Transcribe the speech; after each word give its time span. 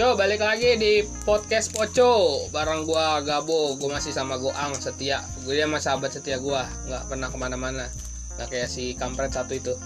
Yo 0.00 0.16
balik 0.16 0.40
lagi 0.40 0.80
di 0.80 1.04
podcast 1.28 1.76
Poco 1.76 2.48
bareng 2.48 2.88
gua 2.88 3.20
Gabo, 3.20 3.76
gua 3.76 4.00
masih 4.00 4.16
sama 4.16 4.40
Goang 4.40 4.72
setia. 4.72 5.20
Gue 5.44 5.60
dia 5.60 5.68
mah 5.68 5.76
sahabat 5.76 6.08
setia 6.08 6.40
gua, 6.40 6.64
nggak 6.88 7.12
pernah 7.12 7.28
ke 7.28 7.36
mana-mana. 7.36 7.84
Nggak 8.32 8.48
kayak 8.48 8.68
si 8.72 8.96
kampret 8.96 9.28
satu 9.36 9.60
itu 9.60 9.76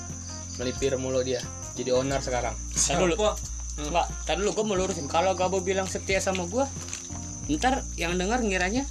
melipir 0.62 0.94
mulu 1.02 1.18
dia. 1.26 1.42
Jadi 1.74 1.90
owner 1.90 2.22
sekarang. 2.22 2.54
Tadi 2.54 2.94
dulu. 2.94 3.18
Enggak, 3.74 4.06
tadi 4.22 4.38
dulu 4.38 4.54
gue 4.54 4.64
mau 4.70 4.76
lurusin. 4.78 5.10
Kalau 5.10 5.34
Gabo 5.34 5.58
bilang 5.66 5.90
setia 5.90 6.22
sama 6.22 6.46
gua, 6.46 6.70
ntar 7.50 7.82
yang 7.98 8.14
dengar 8.14 8.38
ngiranya 8.38 8.86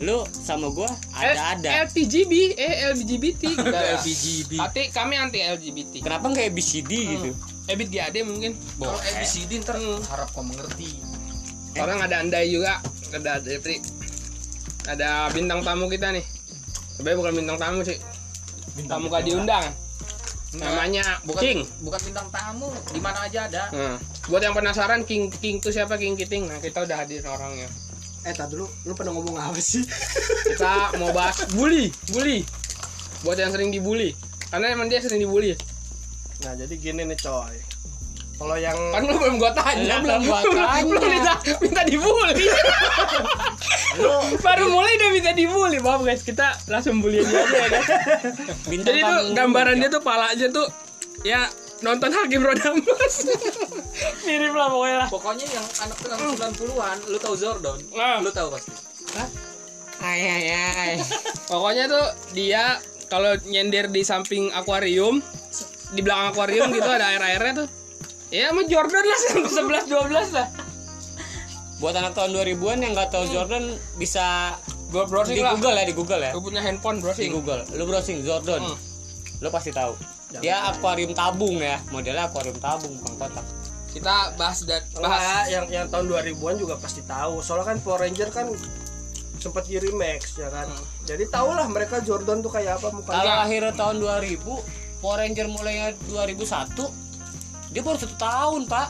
lu 0.00 0.24
sama 0.32 0.72
gua 0.72 0.88
ada-ada. 1.12 1.84
LPGB, 1.84 2.56
eh 2.56 2.88
LGBT. 2.96 3.60
LPGB. 3.60 4.56
Tapi 4.56 4.88
kami 4.88 5.20
anti 5.20 5.44
LGBT. 5.44 6.00
Kenapa 6.00 6.32
nggak 6.32 6.48
ABCD 6.48 6.92
gitu? 7.12 7.36
Ebit 7.70 7.94
ada 7.94 8.20
mungkin. 8.26 8.58
Kalau 8.78 8.98
ABCD 8.98 9.62
ntar 9.62 9.78
Hmm. 9.78 10.02
harap 10.10 10.28
kau 10.34 10.42
mengerti. 10.42 10.98
Orang 11.78 12.02
ada 12.02 12.20
andai 12.20 12.52
juga, 12.52 12.82
ada 13.14 13.38
Depri. 13.40 13.80
Ada 14.84 15.30
bintang 15.30 15.62
tamu 15.62 15.86
kita 15.86 16.10
nih. 16.10 16.24
Sebenarnya 16.98 17.18
bukan 17.22 17.32
bintang 17.38 17.58
tamu 17.58 17.80
sih. 17.86 17.98
Tamu 18.84 19.06
gak 19.08 19.24
diundang. 19.24 19.64
Namanya 20.52 21.16
bukan 21.24 21.40
King. 21.40 21.60
bukan 21.80 22.00
bintang 22.04 22.28
tamu, 22.28 22.68
di 22.92 23.00
mana 23.00 23.24
aja 23.24 23.48
ada. 23.48 23.72
Nah, 23.72 23.96
buat 24.28 24.44
yang 24.44 24.52
penasaran 24.52 25.00
King 25.00 25.32
King 25.32 25.64
itu 25.64 25.72
siapa 25.72 25.96
King 25.96 26.12
Kiting? 26.12 26.44
Nah, 26.44 26.60
kita 26.60 26.84
udah 26.84 26.96
hadir 27.00 27.24
orangnya. 27.24 27.72
Eh, 28.22 28.36
tadi 28.36 28.52
dulu, 28.54 28.68
lu 28.84 28.92
pada 28.92 29.10
ngomong 29.10 29.34
apa 29.34 29.58
sih? 29.58 29.82
Kita 30.52 30.94
mau 30.94 31.10
bahas 31.10 31.42
bully, 31.50 31.90
bully. 32.12 32.44
Buat 33.24 33.40
yang 33.40 33.50
sering 33.50 33.74
dibully. 33.74 34.14
Karena 34.46 34.70
emang 34.70 34.86
dia 34.86 35.02
sering 35.02 35.18
dibully. 35.18 35.56
Nah, 36.42 36.52
jadi 36.58 36.74
gini 36.74 37.02
nih, 37.06 37.18
coy. 37.18 37.56
Kalau 38.32 38.58
yang 38.58 38.74
Kan 38.74 39.06
lu 39.06 39.14
belum 39.22 39.38
gua 39.38 39.54
tanya, 39.54 40.02
belum 40.02 40.26
gua 40.26 40.42
tanya. 40.42 40.82
belum 40.82 41.04
minta, 41.06 41.34
minta 41.62 41.82
dibully. 41.86 42.46
Baru 44.42 44.66
mulai 44.66 44.98
udah 44.98 45.10
minta 45.14 45.30
dibully. 45.30 45.78
Maaf 45.78 46.02
guys, 46.02 46.26
kita 46.26 46.50
langsung 46.66 46.98
bully 46.98 47.22
dia 47.22 47.38
aja 47.38 47.54
ya 47.54 47.68
guys. 47.70 47.88
Bintang 48.66 48.98
Jadi 48.98 49.00
tuh 49.06 49.14
tamu. 49.14 49.36
gambaran 49.38 49.74
dia 49.78 49.88
tuh 49.94 50.02
palanya 50.02 50.46
tuh 50.50 50.66
ya 51.22 51.46
nonton 51.86 52.10
Hakim 52.10 52.42
Rodamus. 52.42 53.14
Mirip 54.26 54.54
lah 54.58 54.66
pokoknya 54.74 54.96
lah. 55.06 55.08
Pokoknya 55.12 55.46
yang 55.46 55.66
anak 55.86 55.98
tahun 56.02 56.34
90-an, 56.34 56.96
lu 57.14 57.18
tahu 57.22 57.34
Zordon? 57.38 57.78
Nah. 57.94 58.18
Lu 58.18 58.30
tahu 58.34 58.50
pasti. 58.50 58.74
Ay 60.02 60.18
ay 60.18 60.44
ay. 60.50 60.92
Pokoknya 61.46 61.86
tuh 61.86 62.06
dia 62.34 62.82
kalau 63.06 63.38
nyender 63.46 63.86
di 63.86 64.02
samping 64.02 64.50
akuarium, 64.50 65.22
di 65.92 66.00
belakang 66.00 66.32
akuarium 66.32 66.68
gitu 66.70 66.88
ada 66.88 67.06
air-airnya 67.08 67.64
tuh. 67.64 67.68
Ya 68.32 68.48
sama 68.48 68.64
Jordan 68.64 69.04
lah 69.04 69.20
11 69.84 70.32
12 70.32 70.36
lah. 70.36 70.48
Buat 71.78 71.94
anak 71.98 72.12
tahun 72.14 72.30
2000-an 72.32 72.78
yang 72.80 72.92
nggak 72.94 73.10
tahu 73.10 73.24
Jordan 73.28 73.64
bisa 73.96 74.56
Gua 74.88 75.08
browsing 75.08 75.36
di 75.36 75.42
lah. 75.42 75.56
Google 75.56 75.74
ya, 75.74 75.84
di 75.84 75.94
Google 75.96 76.20
ya. 76.20 76.30
Gue 76.30 76.44
punya 76.44 76.60
handphone 76.60 76.96
Di 76.96 77.02
browsing. 77.02 77.30
Google. 77.32 77.60
Lu 77.72 77.84
browsing 77.84 78.18
Jordan. 78.22 78.60
Hmm. 78.62 78.76
Lu 79.40 79.48
pasti 79.48 79.72
tahu. 79.72 79.96
Dia 80.34 80.64
akuarium 80.64 81.12
tabung 81.12 81.60
ya, 81.60 81.76
modelnya 81.88 82.24
akuarium 82.24 82.56
tabung 82.56 82.92
bukan 83.00 83.14
kotak. 83.18 83.44
Kita 83.92 84.32
bahas 84.36 84.64
dan 84.64 84.80
bahas 84.96 85.20
bahas 85.20 85.46
yang 85.48 85.64
yang 85.68 85.86
tahun 85.88 86.08
2000-an 86.08 86.56
juga 86.56 86.74
pasti 86.76 87.04
tahu. 87.04 87.40
Soalnya 87.40 87.66
kan 87.68 87.76
Power 87.80 88.00
Ranger 88.00 88.28
kan 88.28 88.46
sempat 89.36 89.64
di 89.64 89.76
remix 89.76 90.36
ya 90.36 90.48
kan. 90.48 90.68
Jadi 91.04 91.28
tau 91.28 91.52
lah 91.52 91.68
mereka 91.68 92.00
Jordan 92.00 92.40
tuh 92.40 92.48
kayak 92.48 92.80
apa 92.80 92.88
Kalau 92.88 92.96
mukanya. 93.00 93.44
akhirnya 93.44 93.72
tahun 93.74 93.96
2000, 94.00 94.40
Power 95.02 95.18
Ranger 95.18 95.50
mulainya 95.50 95.98
2001, 96.14 96.78
dia 97.74 97.82
baru 97.82 97.98
satu 97.98 98.14
tahun 98.14 98.70
pak. 98.70 98.88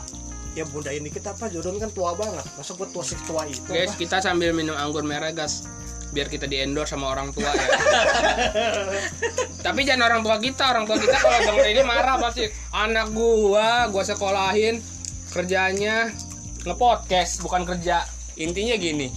Ya 0.53 0.69
bunda 0.69 0.93
ini 0.93 1.09
kita 1.09 1.33
apa 1.33 1.49
Jordan 1.49 1.81
kan 1.81 1.89
tua 1.89 2.13
banget. 2.13 2.45
Masa 2.53 2.77
buat 2.77 2.93
tua 2.93 3.01
sih 3.01 3.17
tua 3.25 3.49
itu? 3.49 3.65
guys, 3.65 3.89
apa? 3.89 3.97
kita 3.97 4.21
sambil 4.21 4.53
minum 4.53 4.77
anggur 4.77 5.01
merah 5.01 5.33
gas 5.33 5.65
biar 6.13 6.29
kita 6.29 6.45
di 6.45 6.61
endorse 6.61 6.93
sama 6.93 7.09
orang 7.09 7.33
tua 7.33 7.49
ya. 7.49 7.67
Tapi 9.65 9.81
jangan 9.81 10.13
orang 10.13 10.21
tua 10.21 10.37
kita, 10.37 10.69
orang 10.69 10.85
tua 10.85 11.01
kita 11.01 11.17
kalau 11.17 11.39
denger 11.41 11.67
ini 11.73 11.81
marah 11.81 12.21
pasti. 12.21 12.45
Anak 12.69 13.09
gua, 13.17 13.89
gua 13.89 14.05
sekolahin 14.05 14.77
kerjanya 15.33 16.13
ngepodcast 16.69 17.41
bukan 17.41 17.65
kerja. 17.65 18.05
Intinya 18.37 18.77
gini, 18.77 19.09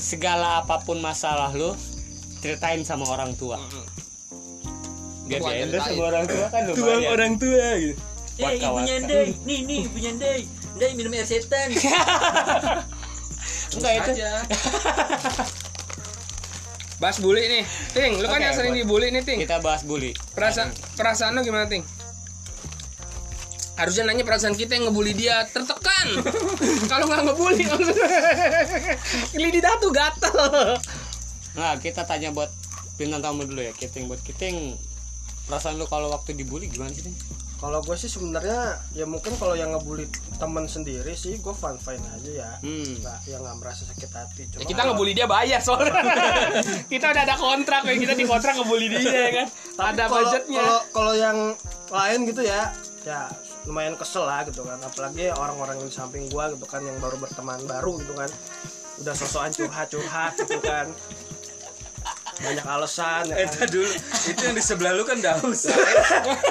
segala 0.00 0.64
apa 0.64 0.80
pun 0.80 1.04
masalah 1.04 1.52
lu, 1.52 1.76
ceritain 2.40 2.80
sama 2.80 3.04
orang 3.12 3.36
tua. 3.36 3.60
Biar 3.60 3.84
Gua 3.84 4.01
dia 5.40 5.64
endorse 5.64 5.88
ceritain. 5.88 5.96
sama 5.96 6.04
orang 6.10 6.24
tua 6.28 6.46
kan 6.52 6.62
lumayan. 6.68 7.32
tua 7.40 7.68
gitu. 7.80 7.96
Eh, 8.42 8.58
ibunya. 8.58 8.96
Ndai. 9.04 9.28
Nih, 9.44 9.58
nih 9.68 9.78
ibunya 9.86 10.10
Ndai. 10.16 10.40
Ndai 10.76 10.90
minum 10.96 11.12
air 11.12 11.26
setan. 11.28 11.68
Enggak 13.76 13.92
itu. 14.04 14.10
aja. 14.20 14.30
Bahas 17.02 17.18
bully 17.18 17.42
nih. 17.50 17.66
Ting, 17.90 18.22
lu 18.22 18.30
kan 18.30 18.38
Oke, 18.38 18.46
yang 18.46 18.54
sering 18.54 18.78
dibully 18.78 19.10
nih, 19.10 19.26
Ting. 19.26 19.42
Kita 19.42 19.58
bahas 19.58 19.82
bully. 19.82 20.14
Perasaan 20.38 20.70
perasaan 20.94 21.34
lu 21.34 21.42
gimana, 21.42 21.66
Ting? 21.66 21.82
Harusnya 23.74 24.06
nanya 24.06 24.22
perasaan 24.22 24.54
kita 24.54 24.78
yang 24.78 24.86
ngebully 24.86 25.10
dia 25.10 25.42
tertekan. 25.50 26.22
Kalau 26.92 27.10
nggak 27.10 27.26
ngebully 27.26 27.66
lidah 29.34 29.74
tuh 29.82 29.90
gatel. 29.90 30.78
Nah, 31.58 31.74
kita 31.82 32.06
tanya 32.06 32.30
buat 32.30 32.54
bintang 32.94 33.18
tamu 33.18 33.50
dulu 33.50 33.66
ya, 33.66 33.74
Kiting 33.74 34.06
buat 34.06 34.22
Kiting. 34.22 34.78
Perasaan 35.50 35.76
lu 35.78 35.86
kalau 35.90 36.08
waktu 36.12 36.38
dibully 36.38 36.70
gimana 36.70 36.94
sih? 36.94 37.12
Kalau 37.62 37.78
gue 37.78 37.94
sih 37.94 38.10
sebenarnya 38.10 38.74
ya 38.90 39.06
mungkin 39.06 39.38
kalau 39.38 39.54
yang 39.54 39.70
ngebully 39.70 40.10
teman 40.42 40.66
sendiri 40.66 41.14
sih 41.14 41.38
gue 41.38 41.54
fun 41.54 41.78
fine 41.78 42.02
aja 42.02 42.30
ya. 42.30 42.50
Hmm. 42.58 42.98
Nggak, 42.98 43.18
yang 43.30 43.40
nggak 43.46 43.56
merasa 43.62 43.86
sakit 43.86 44.10
hati. 44.10 44.42
Cuma 44.50 44.60
Ya, 44.62 44.66
kita 44.66 44.82
ngebully 44.82 45.12
dia 45.14 45.30
bayar 45.30 45.62
soalnya. 45.62 45.94
kita 46.92 47.14
udah 47.14 47.22
ada 47.22 47.36
kontrak 47.38 47.86
kayak 47.86 47.98
kita 48.02 48.14
di 48.18 48.24
kontrak 48.26 48.52
ngebully 48.58 48.86
dia 48.90 48.98
ya 48.98 49.30
kan. 49.30 49.48
ada 49.78 50.04
kalau 50.10 50.26
budgetnya. 50.26 50.58
kalau 50.58 50.78
kalau 50.90 51.12
yang 51.14 51.38
lain 51.92 52.18
gitu 52.26 52.42
ya 52.42 52.74
ya 53.02 53.30
lumayan 53.66 53.94
kesel 53.98 54.26
lah 54.26 54.42
gitu 54.46 54.62
kan 54.66 54.78
apalagi 54.82 55.30
orang-orang 55.30 55.78
yang 55.82 55.88
di 55.90 55.94
samping 55.94 56.24
gua 56.30 56.50
gitu 56.50 56.66
kan 56.66 56.82
yang 56.82 56.98
baru 56.98 57.18
berteman 57.18 57.62
baru 57.66 57.98
gitu 57.98 58.14
kan 58.14 58.30
udah 59.02 59.14
sosokan 59.14 59.50
curhat-curhat 59.54 60.34
gitu 60.38 60.58
kan 60.62 60.86
banyak 62.38 62.64
alasan 62.64 63.28
ya 63.28 63.44
kan. 63.44 63.68
dulu. 63.68 63.90
Itu 64.24 64.40
yang 64.40 64.56
di 64.56 64.62
sebelah 64.62 64.92
lu 64.94 65.04
kan 65.04 65.18
daus. 65.18 65.68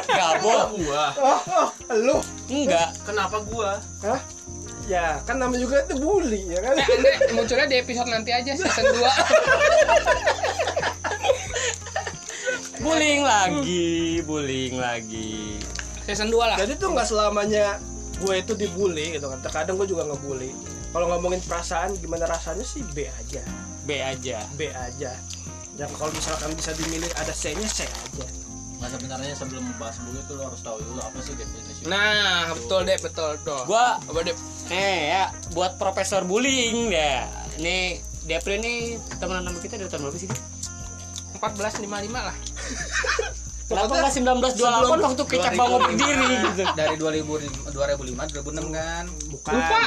Gabo. 0.05 0.77
Gua. 0.77 1.05
oh, 1.17 1.39
oh 1.49 1.67
lu 1.91 2.17
Enggak. 2.47 2.93
Kenapa 3.01 3.41
gua? 3.41 3.81
Hah? 4.01 4.21
ya 4.89 5.21
kan 5.23 5.37
namanya 5.37 5.61
juga 5.61 5.85
itu 5.85 5.93
bully 5.95 6.51
ya 6.51 6.59
kan 6.59 6.73
Eh, 6.73 6.83
Andre, 6.83 7.13
munculnya 7.31 7.63
di 7.63 7.77
episode 7.79 8.09
nanti 8.11 8.33
aja 8.33 8.51
season 8.51 8.91
2. 8.91 8.97
Bullying 12.81 13.21
lagi, 13.21 14.19
bullying 14.25 14.75
lagi. 14.75 15.61
season 16.01 16.33
2 16.33 16.43
lah. 16.43 16.57
jadi 16.57 16.73
tuh 16.75 16.91
nggak 16.91 17.07
selamanya 17.07 17.77
gue 18.19 18.35
itu 18.35 18.53
dibully 18.57 19.15
gitu 19.15 19.29
kan 19.29 19.37
terkadang 19.39 19.77
gue 19.77 19.85
juga 19.85 20.03
ngebully 20.03 20.49
kalau 20.91 21.07
ngomongin 21.13 21.39
perasaan 21.45 21.93
gimana 21.95 22.25
rasanya 22.25 22.65
sih 22.65 22.81
B 22.91 23.05
aja 23.07 23.41
B 23.85 24.01
aja. 24.01 24.43
B 24.57 24.69
aja 24.69 25.13
yang 25.81 25.89
kalau 25.97 26.13
misalkan 26.13 26.53
bisa 26.53 26.77
dimilih 26.77 27.09
ada 27.17 27.33
C 27.33 27.57
nya 27.57 27.65
C 27.65 27.89
aja 27.89 28.27
Nah 28.77 28.89
sebenarnya 28.89 29.33
sebelum 29.33 29.61
membahas 29.61 29.97
dulu 30.01 30.17
itu 30.17 30.33
lo 30.33 30.43
harus 30.49 30.61
tahu 30.61 30.77
dulu 30.81 30.99
apa 31.01 31.17
sih 31.21 31.33
definisi 31.37 31.85
Nah, 31.85 32.49
betul 32.53 32.81
deh, 32.81 32.97
betul 32.97 33.37
tuh. 33.41 33.61
Gua 33.65 33.97
Apa 33.97 34.19
deh? 34.21 34.33
eh 34.69 34.99
ya 35.09 35.23
buat 35.53 35.77
profesor 35.77 36.25
bullying 36.25 36.89
ya. 36.89 37.29
Nih 37.61 38.01
Depri 38.25 38.57
ini 38.57 38.73
teman 39.17 39.41
nama 39.41 39.57
kita 39.57 39.77
dari 39.77 39.89
tahun 39.89 40.09
berapa 40.09 40.17
sih? 40.17 40.29
1455 41.37 42.09
lah. 42.13 42.37
Kenapa 43.69 43.93
nggak 44.03 44.13
1928 44.51 45.05
waktu 45.07 45.23
kita 45.31 45.47
bangun 45.55 45.79
berdiri 45.87 46.27
gitu? 46.43 46.63
dari 46.75 46.95
2000 46.99 47.71
2005 47.71 48.33
2006 48.35 48.77
kan 48.77 49.03
bukan 49.31 49.53
Lupa. 49.55 49.79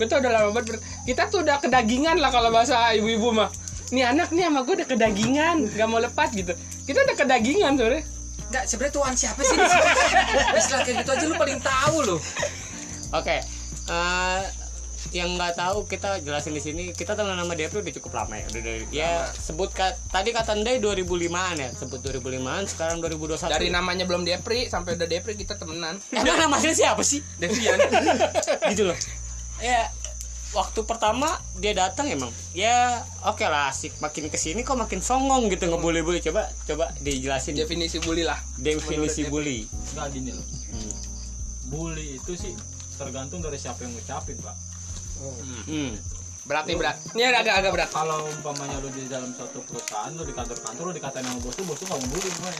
Betul 0.00 0.16
udah 0.24 0.32
lama 0.32 0.48
banget. 0.50 0.80
Kita 1.04 1.22
tuh 1.28 1.44
udah 1.44 1.56
kedagingan 1.60 2.16
lah 2.18 2.32
kalau 2.32 2.48
bahasa 2.48 2.90
ibu-ibu 2.96 3.36
mah. 3.36 3.52
Nih 3.90 4.04
anak 4.04 4.30
nih 4.30 4.44
sama 4.44 4.62
gue 4.62 4.74
udah 4.76 4.88
kedagingan, 4.88 5.56
nggak 5.66 5.86
mau 5.86 5.98
lepas 5.98 6.30
gitu. 6.30 6.54
Kita 6.84 7.02
udah 7.02 7.16
kedagingan 7.16 7.74
sebenarnya. 7.74 8.04
Enggak, 8.46 8.64
sebenarnya 8.66 8.94
tuan 8.94 9.14
siapa 9.14 9.40
sih? 9.40 9.56
Istilah 10.58 10.80
kayak 10.80 10.96
gitu 11.00 11.10
aja 11.12 11.24
lu 11.24 11.34
paling 11.36 11.58
tahu 11.58 11.96
loh. 12.04 12.20
Oke. 13.12 13.36
eh, 13.86 14.42
yang 15.10 15.34
nggak 15.34 15.58
tahu 15.58 15.82
kita 15.84 16.22
jelasin 16.22 16.54
di 16.54 16.62
sini 16.62 16.82
kita 16.92 17.18
teman 17.18 17.34
nama 17.34 17.50
Depri 17.50 17.82
udah 17.82 17.94
cukup 17.98 18.12
lama 18.14 18.38
ya 18.38 18.46
udah 18.46 18.62
dari 18.62 18.82
ya 18.92 19.26
sebut 19.26 19.74
ka- 19.74 19.98
tadi 20.06 20.30
kata 20.30 20.54
Ndai 20.54 20.78
2005an 20.78 21.56
ya 21.56 21.70
sebut 21.74 21.98
2005an 21.98 22.62
sekarang 22.64 23.02
2021 23.02 23.50
Dari 23.50 23.68
namanya 23.68 24.06
belum 24.06 24.22
Depri 24.22 24.70
sampai 24.70 24.94
udah 24.94 25.08
Depri 25.08 25.34
kita 25.34 25.58
temenan. 25.58 25.98
emang 26.14 26.38
nama 26.38 26.54
asli 26.54 26.70
siapa 26.76 27.02
sih 27.02 27.18
Devian. 27.34 27.74
gitu 28.70 28.86
loh 28.86 28.94
ya 29.58 29.90
waktu 30.50 30.82
pertama 30.82 31.38
dia 31.58 31.72
datang 31.74 32.10
emang. 32.10 32.30
Ya 32.50 33.02
oke 33.22 33.42
lah 33.46 33.70
asik. 33.70 33.94
Makin 34.02 34.26
ke 34.28 34.38
sini 34.38 34.66
kok 34.66 34.74
makin 34.74 34.98
songong 34.98 35.46
gitu 35.50 35.70
ngebully-bully. 35.70 36.18
Coba 36.22 36.50
coba 36.66 36.90
dijelasin. 36.98 37.54
Definisi 37.54 38.02
bully 38.02 38.26
lah. 38.26 38.38
definisi 38.58 39.26
bully. 39.26 39.66
nggak 39.94 40.06
gini 40.10 40.30
loh. 40.34 40.46
Hmm. 40.70 40.92
bully 41.70 42.18
itu 42.18 42.32
sih 42.34 42.52
tergantung 42.98 43.38
dari 43.40 43.56
siapa 43.56 43.86
yang 43.86 43.94
ngucapin 43.94 44.36
pak. 44.42 44.56
Hmm. 45.66 45.94
berat 46.48 46.64
nih 46.66 46.74
berat. 46.74 46.96
Ini 47.14 47.30
agak 47.30 47.54
agak 47.62 47.70
berat. 47.76 47.88
Kalau 47.94 48.26
umpamanya 48.26 48.76
lu 48.82 48.90
di 48.90 49.06
dalam 49.06 49.30
suatu 49.30 49.62
perusahaan 49.62 50.10
lu 50.10 50.26
di 50.26 50.34
kantor-kantor 50.34 50.82
lu 50.90 50.92
dikatain 50.96 51.22
sama 51.22 51.38
bos 51.38 51.54
lu 51.54 51.62
bos 51.68 51.78
lu 51.78 51.84
nggak 51.86 52.00
mau 52.00 52.08
bully 52.10 52.28
gimana 52.32 52.56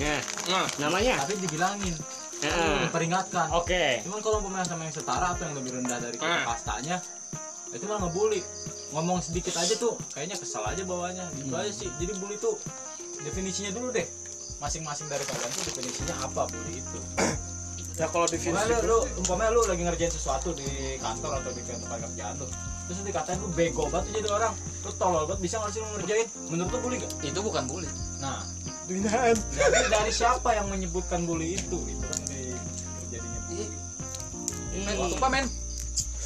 Ya, 0.00 0.16
nah. 0.48 0.66
Namanya. 0.80 1.14
tapi 1.22 1.38
dibilangin 1.38 1.94
Heeh. 2.46 2.76
diperingatkan 2.84 3.46
Oke. 3.52 4.02
cuman 4.02 4.20
kalau 4.20 4.36
umpamanya 4.38 4.66
sama 4.66 4.84
yang 4.84 4.92
setara 4.92 5.32
atau 5.32 5.44
yang 5.44 5.56
lebih 5.56 5.70
rendah 5.74 5.98
dari 5.98 6.16
kita 6.16 6.28
Ah. 6.36 6.44
kastanya 6.50 6.96
itu 7.70 7.84
malah 7.84 8.00
ngebully 8.02 8.40
ngomong 8.90 9.18
sedikit 9.18 9.54
aja 9.54 9.74
tuh 9.74 9.98
kayaknya 10.10 10.36
kesel 10.36 10.62
aja 10.62 10.82
bawahnya 10.82 11.26
gitu 11.34 11.50
Hmm. 11.50 11.60
aja 11.60 11.72
sih 11.72 11.90
jadi 11.96 12.12
bully 12.14 12.36
tuh 12.36 12.54
definisinya 13.20 13.70
dulu 13.70 13.90
deh 13.90 14.06
masing-masing 14.56 15.06
dari 15.06 15.24
kalian 15.24 15.50
tuh 15.50 15.62
definisinya 15.66 16.14
apa 16.22 16.46
bully 16.46 16.78
itu 16.78 16.98
ya 17.94 18.06
kalau 18.12 18.24
definisi 18.24 18.54
Umpamanya 18.62 18.78
lu, 18.84 18.98
umpamanya 19.16 19.50
lu 19.50 19.60
lagi 19.64 19.82
ngerjain 19.82 20.12
sesuatu 20.12 20.48
di 20.52 20.68
kantor 20.98 21.40
atau 21.40 21.50
di 21.50 21.62
tempat 21.62 21.98
kerjaan 22.00 22.34
lu 22.36 22.46
terus 22.84 22.96
lu 22.96 23.04
dikatain 23.04 23.38
lu 23.38 23.48
bego 23.50 23.88
banget 23.88 24.04
tuh 24.06 24.14
jadi 24.14 24.28
orang 24.30 24.52
lu 24.84 24.90
tolol 24.94 25.24
banget 25.24 25.40
bisa 25.42 25.54
nggak 25.56 25.70
sih 25.70 25.80
lu 25.80 25.88
ngerjain 25.94 26.26
menurut 26.46 26.70
lu 26.70 26.78
bully 26.80 26.96
gak? 26.98 27.12
Itu 27.22 27.40
bukan 27.40 27.64
bully. 27.64 27.88
nah 28.16 28.40
binaan 28.84 29.32
dari, 29.50 29.84
dari 29.90 30.12
siapa 30.12 30.52
yang 30.52 30.68
menyebutkan 30.68 31.24
bully 31.24 31.56
itu 31.56 31.78
itu 31.82 32.04
kan 32.04 32.20
Men, 34.84 34.96
sumpah 35.10 35.30
men. 35.32 35.46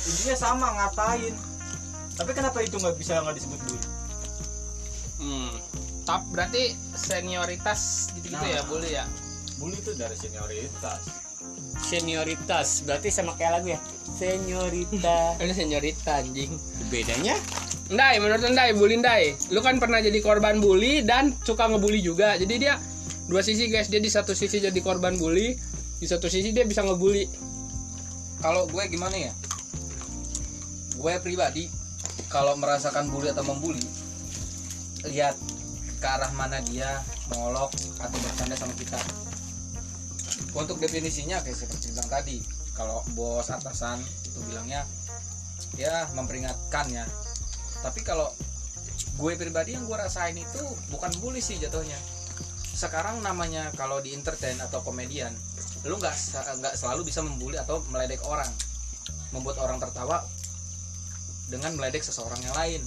intinya 0.08 0.36
sama 0.36 0.66
ngatain 0.74 1.34
tapi 2.18 2.30
kenapa 2.34 2.58
itu 2.64 2.76
nggak 2.78 2.96
bisa 2.98 3.22
nggak 3.22 3.36
disebut 3.38 3.58
bully 3.62 3.80
hmm. 5.22 5.52
tap 6.02 6.22
berarti 6.34 6.74
senioritas 6.98 8.10
gitu-gitu 8.18 8.42
Nah. 8.42 8.50
ya 8.50 8.62
boleh 8.66 8.90
ya 8.90 9.04
bully 9.58 9.78
itu 9.78 9.92
dari 9.94 10.16
senioritas 10.18 11.28
Senioritas 11.78 12.82
berarti 12.82 13.08
sama 13.08 13.38
kayak 13.38 13.52
lagu 13.60 13.68
ya. 13.70 13.80
Seniorita. 14.18 15.18
ini 15.42 15.54
seniorita 15.54 16.20
anjing 16.20 16.52
Bedanya? 16.90 17.38
Ndai, 17.88 18.20
menurut 18.20 18.44
Ndai, 18.44 18.76
bully 18.76 19.00
Ndai. 19.00 19.38
Lu 19.54 19.62
kan 19.64 19.80
pernah 19.80 20.02
jadi 20.02 20.18
korban 20.20 20.60
bully 20.60 21.06
dan 21.06 21.32
suka 21.46 21.70
ngebully 21.70 22.02
juga. 22.04 22.36
Jadi 22.36 22.54
dia 22.60 22.76
dua 23.30 23.40
sisi 23.40 23.70
guys. 23.70 23.88
Dia 23.88 24.02
di 24.02 24.10
satu 24.10 24.36
sisi 24.36 24.60
jadi 24.60 24.76
korban 24.82 25.16
bully, 25.16 25.56
di 25.96 26.06
satu 26.06 26.28
sisi 26.28 26.52
dia 26.52 26.66
bisa 26.68 26.84
ngebully. 26.84 27.24
Kalau 28.38 28.70
gue 28.70 28.84
gimana 28.86 29.16
ya? 29.18 29.32
Gue 30.94 31.14
pribadi 31.18 31.66
kalau 32.30 32.54
merasakan 32.54 33.10
bully 33.10 33.34
atau 33.34 33.42
membuli, 33.42 33.82
lihat 35.10 35.34
ke 35.98 36.06
arah 36.06 36.30
mana 36.34 36.62
dia 36.62 37.02
mengolok 37.34 37.74
atau 37.98 38.18
bercanda 38.22 38.54
sama 38.54 38.74
kita. 38.78 38.98
Untuk 40.54 40.78
definisinya 40.78 41.42
kayak 41.42 41.58
seperti 41.58 41.90
bilang 41.94 42.10
tadi, 42.10 42.38
kalau 42.78 43.02
bos 43.18 43.50
atasan 43.50 43.98
itu 44.02 44.38
bilangnya 44.46 44.86
ya 45.74 46.06
memperingatkan 46.14 46.86
ya. 46.94 47.06
Tapi 47.82 48.06
kalau 48.06 48.30
gue 49.18 49.32
pribadi 49.34 49.74
yang 49.74 49.82
gue 49.82 49.98
rasain 49.98 50.38
itu 50.38 50.62
bukan 50.94 51.10
bully 51.18 51.42
sih 51.42 51.58
jatuhnya. 51.58 51.98
Sekarang 52.78 53.18
namanya 53.18 53.74
kalau 53.74 53.98
di 53.98 54.14
entertain 54.14 54.58
atau 54.62 54.78
komedian, 54.86 55.34
lu 55.88 55.96
nggak 55.96 56.14
nggak 56.60 56.74
selalu 56.76 57.08
bisa 57.08 57.24
membuli 57.24 57.56
atau 57.56 57.80
meledek 57.88 58.20
orang 58.28 58.48
membuat 59.32 59.58
orang 59.64 59.80
tertawa 59.80 60.24
dengan 61.48 61.72
meledek 61.80 62.04
seseorang 62.04 62.38
yang 62.44 62.52
lain 62.52 62.82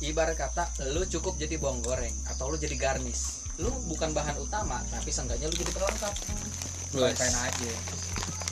ibarat 0.00 0.36
kata 0.36 0.68
lu 0.92 1.04
cukup 1.08 1.36
jadi 1.40 1.56
bawang 1.56 1.80
goreng 1.84 2.12
atau 2.32 2.52
lu 2.52 2.56
jadi 2.56 2.76
garnish 2.76 3.46
lu 3.56 3.72
bukan 3.88 4.12
bahan 4.12 4.36
utama 4.36 4.84
tapi 4.92 5.08
seenggaknya 5.08 5.48
lu 5.48 5.56
jadi 5.56 5.72
pelengkap. 5.72 6.14
Fine 6.96 7.38
aja 7.40 7.72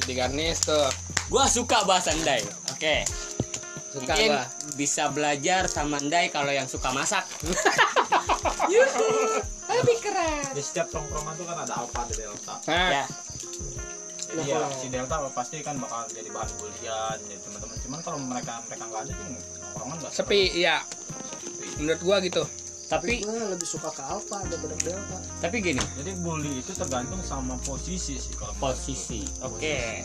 Jadi 0.05 0.13
garnish 0.17 0.69
tuh. 0.69 0.89
Gua 1.33 1.49
suka 1.49 1.87
bahasa 1.87 2.13
Ndai. 2.13 2.43
Oke. 2.73 3.07
Suka 3.95 4.13
Mungkin 4.13 4.31
gua. 4.33 4.45
bisa 4.77 5.09
belajar 5.13 5.71
sama 5.71 6.03
Ndai 6.03 6.29
kalau 6.29 6.53
yang 6.53 6.69
suka 6.69 6.93
masak. 6.93 7.25
di 10.51 10.63
setiap 10.63 10.87
tongkrongan 10.89 11.35
tuh 11.35 11.45
kan 11.45 11.57
ada 11.61 11.75
alpha 11.77 12.01
ada 12.01 12.15
delta 12.15 12.55
Nah, 12.65 12.91
ya. 12.93 13.05
jadi 14.25 14.43
ya 14.47 14.67
si 14.73 14.87
delta 14.89 15.15
pasti 15.31 15.57
kan 15.61 15.77
bakal 15.77 16.07
jadi 16.09 16.29
bahan 16.29 16.51
bulian 16.57 17.17
jadi 17.21 17.41
teman-teman 17.41 17.77
cuman 17.81 17.99
kalau 18.01 18.19
mereka 18.21 18.53
mereka 18.65 18.85
nggak 18.85 19.03
ada 19.03 19.13
tuh 19.13 19.27
tongkrongan 19.65 19.97
nggak 20.01 20.13
sepi 20.13 20.43
ya. 20.55 20.77
Menurut 21.75 22.01
gua 22.01 22.17
gitu. 22.21 22.43
Tapi 22.85 23.25
gue 23.25 23.35
lebih 23.49 23.65
suka 23.65 23.89
ke 23.89 24.03
alpha 24.03 24.45
daripada 24.45 24.77
delta 24.77 25.19
tapi 25.41 25.57
gini, 25.59 25.81
jadi 25.97 26.15
bully 26.17 26.61
itu 26.61 26.71
tergantung 26.71 27.19
sama 27.21 27.57
posisi 27.59 28.15
sih 28.15 28.35
kalau 28.35 28.55
posisi. 28.61 29.25
Oke. 29.41 30.05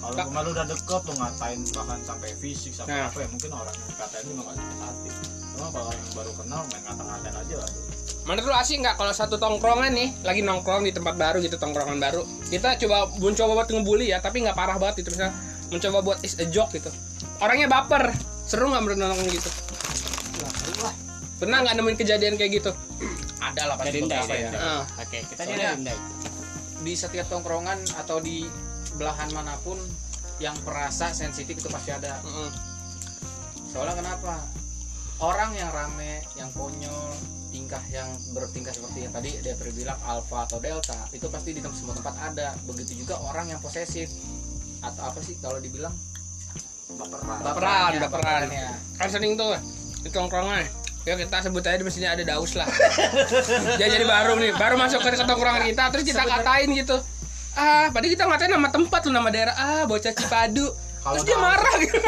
kalau 0.00 0.16
kemarin 0.16 0.46
lu 0.48 0.50
udah 0.54 0.64
deket 0.64 1.02
lu 1.04 1.12
ngatain 1.12 1.60
bahkan 1.76 2.00
sampai 2.00 2.32
fisik 2.32 2.72
sampai 2.72 2.96
Nah. 2.96 3.12
apa 3.12 3.20
ya 3.20 3.28
mungkin 3.28 3.50
orang 3.52 3.74
yang 3.76 3.88
ngatain 3.92 4.22
itu 4.24 4.32
nggak 4.32 4.56
sakit 4.56 4.78
hati 4.80 5.08
cuma 5.52 5.66
kalau 5.68 5.90
yang 5.92 6.10
baru 6.16 6.32
kenal 6.32 6.60
main 6.72 6.82
ngata-ngatain 6.88 7.34
aja 7.36 7.54
aduh 7.60 7.84
Menurut 8.20 8.52
lu 8.52 8.54
asik 8.54 8.84
nggak 8.84 9.00
kalau 9.00 9.10
satu 9.10 9.40
tongkrongan 9.40 9.90
nih 9.90 10.08
lagi 10.22 10.44
nongkrong 10.44 10.84
di 10.84 10.92
tempat 10.92 11.16
baru 11.16 11.40
gitu 11.40 11.56
tongkrongan 11.56 11.96
baru? 11.98 12.22
Kita 12.46 12.76
coba 12.76 13.08
mencoba 13.16 13.52
buat 13.56 13.68
ngebully 13.68 14.12
ya 14.12 14.20
tapi 14.20 14.44
nggak 14.44 14.54
parah 14.54 14.76
banget 14.76 15.02
itu 15.02 15.16
misalnya 15.16 15.34
mencoba 15.72 15.98
buat 16.04 16.18
is 16.20 16.36
a 16.36 16.46
joke 16.46 16.70
gitu. 16.70 16.92
Orangnya 17.40 17.66
baper. 17.66 18.12
Seru 18.44 18.68
nggak 18.68 18.82
menurut 18.82 18.98
nongkrong 18.98 19.30
gitu? 19.30 19.50
Pernah 21.40 21.64
nggak 21.64 21.74
nemuin 21.80 21.96
kejadian 21.96 22.34
kayak 22.36 22.60
gitu? 22.60 22.70
Ada 23.40 23.62
lah 23.72 23.76
pasti 23.80 23.98
beberapa 24.04 24.34
ya? 24.36 24.50
Ndai. 24.52 24.60
Ah. 24.60 24.84
Oke, 25.00 25.18
kita 25.24 25.42
Soalnya- 25.48 25.72
jadi 25.72 25.82
Ndai. 25.88 25.98
di 26.80 26.92
setiap 26.92 27.26
tongkrongan 27.32 27.78
atau 27.96 28.20
di 28.20 28.44
belahan 28.96 29.32
mana 29.32 29.56
pun 29.64 29.80
yang 30.36 30.52
perasa 30.60 31.12
sensitif 31.16 31.56
itu 31.56 31.68
pasti 31.72 31.88
ada. 31.92 32.20
Soalnya 33.72 33.96
kenapa? 33.96 34.44
Orang 35.20 35.52
yang 35.52 35.68
rame 35.72 36.24
yang 36.36 36.48
konyol 36.52 37.12
tingkah 37.70 37.86
yang 37.94 38.10
bertingkah 38.34 38.74
seperti 38.74 39.06
yang 39.06 39.14
tadi 39.14 39.30
dia 39.46 39.54
bilang 39.54 39.94
alpha 40.02 40.42
atau 40.42 40.58
delta 40.58 41.06
itu 41.14 41.22
pasti 41.30 41.54
di 41.54 41.62
semua 41.62 41.94
tempat 41.94 42.18
ada. 42.18 42.50
Begitu 42.66 43.06
juga 43.06 43.14
orang 43.22 43.46
yang 43.46 43.62
posesif. 43.62 44.10
Atau 44.82 45.06
apa 45.06 45.22
sih 45.22 45.38
kalau 45.38 45.62
dibilang? 45.62 45.94
Baperan. 46.98 47.38
Baperan, 47.46 47.90
ya, 47.94 48.00
baperan. 48.02 48.40
ya. 48.50 48.74
kan 48.98 49.06
sering 49.06 49.38
tuh 49.38 49.54
di 50.02 50.10
tongkrongan. 50.10 50.66
Ya 51.06 51.14
kita 51.14 51.46
sebut 51.46 51.62
aja 51.62 51.78
di 51.78 51.86
sini 51.94 52.10
ada 52.10 52.26
daus 52.26 52.58
lah. 52.58 52.66
Dia 53.78 53.86
jadi 53.86 54.02
baru 54.02 54.34
nih 54.42 54.50
baru 54.58 54.74
masuk 54.74 55.06
ke 55.06 55.22
tongkrongan 55.22 55.62
kita 55.70 55.94
terus 55.94 56.02
kita 56.10 56.26
katain 56.26 56.74
gitu. 56.74 56.98
Ah 57.54 57.86
padahal 57.94 58.10
kita 58.10 58.26
ngatain 58.26 58.50
nama 58.50 58.66
tempat 58.66 58.98
tuh 59.06 59.14
nama 59.14 59.30
daerah. 59.30 59.54
Ah 59.54 59.82
bocah 59.86 60.10
Cipadu. 60.10 60.74
Kalau 61.06 61.22
terus 61.22 61.22
dia 61.22 61.38
marah. 61.38 61.74
Gitu 61.78 62.02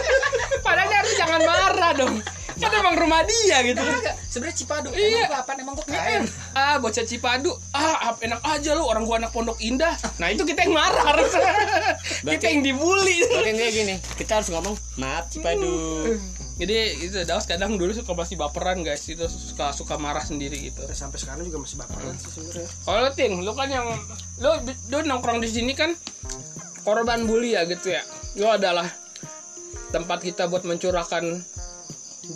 padahal 0.64 0.88
dia 0.88 0.96
harus 0.96 1.12
jangan 1.20 1.40
marah 1.44 1.92
dong 1.92 2.24
kan 2.54 2.70
emang 2.70 2.94
rumah 2.94 3.20
dia 3.22 3.58
gitu. 3.62 3.80
Enggak, 3.80 4.14
sebenarnya 4.30 4.56
Cipadu 4.56 4.88
Iya. 4.94 5.26
emang 5.26 5.40
apaan 5.42 5.58
emang 5.58 5.74
gua 5.74 5.86
kain 5.86 6.22
ah 6.54 6.76
bocah 6.78 7.02
Cipadu. 7.02 7.50
Ah 7.74 8.14
enak 8.16 8.40
aja 8.40 8.70
lu 8.72 8.84
orang 8.84 9.02
gua 9.02 9.18
anak 9.18 9.30
pondok 9.30 9.58
indah. 9.58 9.94
Nah 10.22 10.30
itu 10.30 10.42
kita 10.42 10.64
yang 10.64 10.74
marah. 10.74 11.02
Harusnya 11.10 11.50
kita 12.22 12.46
yang 12.48 12.62
dibully. 12.62 13.18
Berarti 13.26 13.50
kayak 13.52 13.72
gini, 13.72 13.94
kita 14.14 14.32
harus 14.38 14.48
ngomong 14.50 14.74
maaf 14.96 15.28
Cipadu. 15.28 15.72
jadi 16.54 16.94
itu 17.02 17.18
Daus 17.26 17.50
kadang 17.50 17.74
dulu 17.74 17.90
suka 17.90 18.14
masih 18.14 18.38
baperan 18.38 18.86
guys. 18.86 19.02
Itu 19.10 19.26
suka 19.26 19.74
suka 19.74 19.98
marah 19.98 20.22
sendiri 20.22 20.70
gitu. 20.70 20.86
Sampai 20.94 21.18
sekarang 21.18 21.42
juga 21.42 21.58
masih 21.62 21.76
baperan 21.78 22.14
sih 22.14 22.30
sebenarnya. 22.30 22.68
Kalau 22.86 22.98
lu, 23.02 23.10
tin 23.18 23.32
lu 23.42 23.52
kan 23.52 23.68
yang 23.68 23.86
lu 24.38 24.50
lu 24.90 24.98
nongkrong 25.02 25.42
di 25.42 25.50
sini 25.50 25.74
kan 25.74 25.98
korban 26.86 27.26
bully 27.26 27.58
ya 27.58 27.66
gitu 27.66 27.90
ya? 27.90 28.02
Lu 28.38 28.46
adalah 28.46 28.86
tempat 29.90 30.22
kita 30.22 30.46
buat 30.46 30.62
mencurahkan 30.62 31.22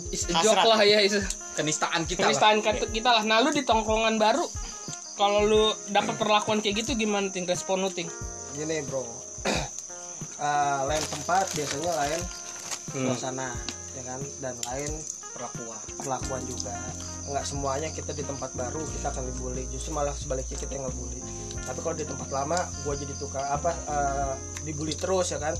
is 0.09 0.25
a 0.25 0.33
joke 0.39 0.53
Hasrat. 0.53 0.65
lah 0.67 0.81
ya 0.81 0.99
is 0.99 1.15
kenistaan 1.53 2.05
kita 2.05 2.23
lah. 2.23 2.31
penistaan 2.31 2.57
kita, 2.89 3.09
lah. 3.11 3.23
Nah 3.23 3.41
lu 3.41 3.49
di 3.49 3.61
tongkrongan 3.61 4.15
baru 4.15 4.45
kalau 5.13 5.43
lu 5.43 5.63
dapat 5.89 6.15
perlakuan 6.15 6.59
kayak 6.59 6.81
gitu 6.81 6.95
gimana 6.95 7.27
ting? 7.27 7.43
Respon 7.43 7.83
lu 7.83 7.89
ting? 7.89 8.07
Gini 8.53 8.81
bro. 8.83 9.03
Eh, 10.39 10.81
lain 10.87 11.03
tempat 11.03 11.51
biasanya 11.51 11.91
lain 11.99 12.19
Hmm. 12.89 13.11
suasana 13.11 13.51
ya 13.91 14.07
kan? 14.07 14.23
Dan 14.39 14.55
lain 14.65 14.87
perlakuan. 15.29 15.75
perlakuan 15.99 16.41
juga. 16.47 16.71
Nggak 17.27 17.43
semuanya 17.43 17.91
kita 17.91 18.15
di 18.15 18.23
tempat 18.23 18.55
baru 18.55 18.79
kita 18.87 19.11
akan 19.11 19.27
dibully. 19.27 19.67
Justru 19.67 19.91
malah 19.91 20.15
sebaliknya 20.15 20.55
kita 20.55 20.79
yang 20.79 20.87
ngebully. 20.87 21.19
Tapi 21.59 21.79
kalau 21.83 21.91
di 21.91 22.07
tempat 22.07 22.31
lama 22.31 22.55
gua 22.81 22.95
jadi 22.95 23.11
tukar 23.19 23.51
apa 23.51 23.75
eh, 23.83 24.33
dibully 24.63 24.95
terus 24.95 25.27
ya 25.29 25.43
kan? 25.43 25.59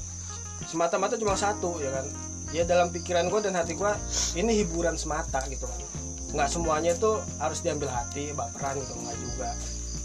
Semata-mata 0.63 1.19
cuma 1.19 1.35
satu 1.35 1.75
ya 1.83 1.91
kan 1.91 2.07
ya 2.49 2.65
dalam 2.65 2.89
pikiran 2.89 3.29
gue 3.29 3.39
dan 3.45 3.53
hati 3.57 3.77
gua 3.77 3.93
ini 4.33 4.65
hiburan 4.65 4.97
semata 4.97 5.45
gitu 5.49 5.69
kan 5.69 5.79
nggak 6.29 6.49
semuanya 6.49 6.93
itu 6.93 7.17
harus 7.41 7.59
diambil 7.65 7.89
hati 7.89 8.29
baperan 8.37 8.77
gitu 8.77 8.93
nggak 8.93 9.17
juga. 9.17 9.49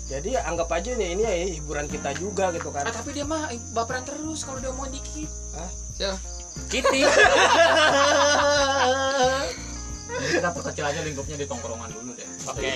Jadi 0.05 0.37
anggap 0.37 0.69
aja 0.69 0.93
nih 0.97 1.17
ini 1.17 1.23
ya 1.25 1.33
hiburan 1.57 1.89
kita 1.89 2.13
juga 2.17 2.53
gitu 2.53 2.69
kan. 2.69 2.85
Ah, 2.85 2.93
tapi 2.93 3.17
dia 3.17 3.25
mah 3.25 3.49
baperan 3.73 4.05
terus 4.05 4.45
kalau 4.45 4.61
dia 4.61 4.73
mau 4.73 4.89
dikit. 4.89 5.29
Ya. 6.01 6.13
Kitty. 6.69 7.09
Jadi 10.15 10.33
kita 10.41 10.49
perkecil 10.53 10.85
aja 10.85 11.01
lingkupnya 11.05 11.37
di 11.41 11.47
tongkrongan 11.49 11.91
dulu 11.93 12.13
deh 12.15 12.29
oke 12.49 12.69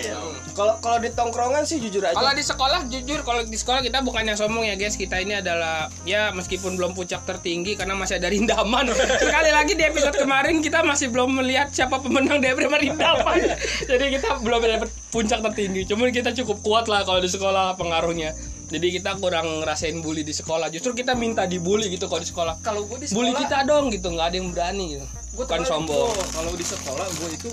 Kalau 0.56 0.74
kalau 0.82 0.98
di 0.98 1.10
tongkrongan 1.12 1.62
sih 1.68 1.78
jujur 1.78 2.02
aja. 2.02 2.16
Kalau 2.16 2.32
di 2.34 2.44
sekolah 2.44 2.80
jujur 2.88 3.20
kalau 3.22 3.42
di 3.44 3.58
sekolah 3.58 3.80
kita 3.84 4.02
bukan 4.02 4.26
yang 4.26 4.38
sombong 4.38 4.64
ya 4.66 4.74
guys. 4.74 4.96
Kita 4.96 5.20
ini 5.20 5.38
adalah 5.38 5.92
ya 6.02 6.32
meskipun 6.32 6.74
belum 6.74 6.96
puncak 6.96 7.22
tertinggi 7.28 7.78
karena 7.78 7.94
masih 7.94 8.18
ada 8.18 8.28
rindaman 8.32 8.90
sekali 9.22 9.50
lagi 9.52 9.72
di 9.76 9.84
episode 9.84 10.16
kemarin 10.16 10.58
kita 10.64 10.82
masih 10.82 11.12
belum 11.12 11.38
melihat 11.38 11.70
siapa 11.70 12.00
pemenang 12.00 12.40
dari 12.42 12.56
rindaman 12.56 13.38
jadi 13.90 14.04
kita 14.18 14.40
belum 14.42 14.60
dapat 14.64 14.90
puncak 15.08 15.40
tertinggi. 15.50 15.88
Cuman 15.88 16.12
kita 16.12 16.32
cukup 16.42 16.60
kuat 16.60 16.84
lah 16.86 17.04
kalau 17.04 17.20
di 17.20 17.30
sekolah 17.30 17.76
pengaruhnya. 17.80 18.36
Jadi 18.68 19.00
kita 19.00 19.16
kurang 19.16 19.64
ngerasain 19.64 19.96
bully 20.04 20.20
di 20.20 20.36
sekolah. 20.36 20.68
Justru 20.68 20.92
kita 20.92 21.16
minta 21.16 21.48
dibully 21.48 21.88
gitu 21.88 22.04
kalau 22.04 22.20
di 22.20 22.28
sekolah. 22.28 22.54
Kalau 22.60 22.84
gue 22.84 23.00
di 23.00 23.06
sekolah 23.08 23.16
bully 23.16 23.32
kita 23.32 23.64
dong 23.64 23.88
gitu 23.88 24.12
nggak 24.12 24.26
ada 24.28 24.36
yang 24.36 24.48
berani 24.52 24.86
gitu. 25.00 25.06
Gue 25.32 25.44
bukan 25.48 25.64
sombong. 25.64 26.12
kalau 26.36 26.52
di 26.52 26.66
sekolah 26.66 27.06
gue 27.08 27.28
itu 27.32 27.50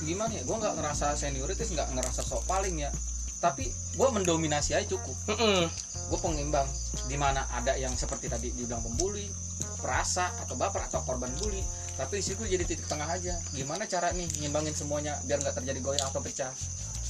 gimana 0.00 0.30
ya 0.30 0.42
gue 0.42 0.56
nggak 0.56 0.74
ngerasa 0.78 1.14
senioritas 1.14 1.68
nggak 1.68 1.88
ngerasa 1.90 2.20
sok 2.22 2.46
paling 2.46 2.78
ya 2.78 2.90
tapi 3.38 3.70
gue 3.70 4.08
mendominasi 4.10 4.74
aja 4.74 4.86
cukup 4.88 5.14
Mm-mm. 5.30 5.66
gue 6.10 6.18
pengimbang 6.18 6.66
di 7.06 7.14
mana 7.14 7.46
ada 7.50 7.74
yang 7.74 7.94
seperti 7.94 8.26
tadi 8.26 8.50
dibilang 8.50 8.82
pembuli 8.82 9.26
perasa 9.78 10.30
atau 10.42 10.58
baper 10.58 10.86
atau 10.86 11.02
korban 11.02 11.30
bully 11.38 11.62
tapi 11.94 12.18
di 12.18 12.24
situ 12.24 12.42
jadi 12.42 12.62
titik 12.62 12.86
tengah 12.86 13.06
aja 13.06 13.38
gimana 13.50 13.86
cara 13.86 14.10
nih 14.10 14.26
nyimbangin 14.38 14.74
semuanya 14.74 15.18
biar 15.22 15.38
nggak 15.38 15.54
terjadi 15.62 15.78
goyang 15.80 16.08
atau 16.08 16.22
pecah 16.22 16.50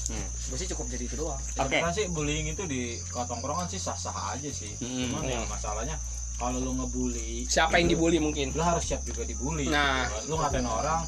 Hmm. 0.09 0.25
gue 0.49 0.57
sih 0.57 0.65
cukup 0.73 0.89
jadi 0.89 1.05
itu 1.05 1.21
doang 1.21 1.37
Oke. 1.37 1.69
Sebenarnya 1.69 1.93
sih 1.93 2.09
bullying 2.09 2.49
itu 2.49 2.65
di 2.65 2.97
kalau 3.13 3.29
tongkrongan 3.29 3.69
sih 3.69 3.77
sah-sah 3.77 4.33
aja 4.33 4.49
sih. 4.49 4.73
Hmm, 4.81 5.13
Cuman 5.13 5.29
yang 5.29 5.45
masalahnya 5.45 6.01
kalau 6.41 6.65
lu 6.65 6.73
ngebully, 6.81 7.45
siapa 7.45 7.77
yang 7.77 7.93
dibully 7.93 8.17
mungkin 8.17 8.49
lu 8.57 8.65
harus 8.65 8.89
siap 8.89 9.05
juga 9.05 9.29
dibully. 9.29 9.69
Nah. 9.69 10.09
gitu 10.09 10.17
kan. 10.17 10.25
lu 10.25 10.35
ngatain 10.41 10.65
orang, 10.65 11.01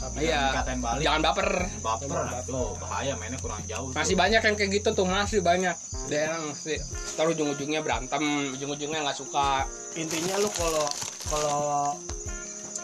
tapi 0.00 0.24
Iya. 0.24 0.42
ngatain 0.56 0.80
balik, 0.80 1.02
jangan 1.04 1.20
baper. 1.20 1.50
Baper, 1.84 2.18
tuh 2.48 2.72
bahaya 2.80 3.12
mainnya 3.20 3.36
kurang 3.36 3.60
jauh. 3.68 3.92
masih 3.92 4.16
tuh. 4.16 4.20
banyak 4.24 4.40
yang 4.40 4.56
kayak 4.56 4.70
gitu 4.72 4.88
tuh 4.96 5.06
masih 5.06 5.38
banyak. 5.44 5.76
Daerah 6.08 6.40
masih 6.40 6.80
taruh 7.14 7.36
ujung-ujungnya 7.36 7.84
berantem 7.84 8.22
ujung-ujungnya 8.56 9.04
nggak 9.04 9.18
suka. 9.20 9.68
Intinya 9.94 10.40
lu 10.40 10.48
kalau 10.50 10.86
kalau 11.28 11.60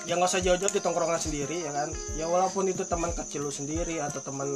ya 0.05 0.15
nggak 0.15 0.31
usah 0.31 0.45
jauh-jauh 0.45 0.71
di 0.71 0.79
tongkrongan 0.79 1.19
sendiri 1.19 1.65
ya 1.65 1.73
kan? 1.73 1.89
Ya 2.15 2.29
walaupun 2.29 2.69
itu 2.69 2.85
teman 2.85 3.11
kecil 3.11 3.43
lu 3.43 3.51
sendiri 3.51 3.99
atau 3.99 4.21
teman 4.21 4.47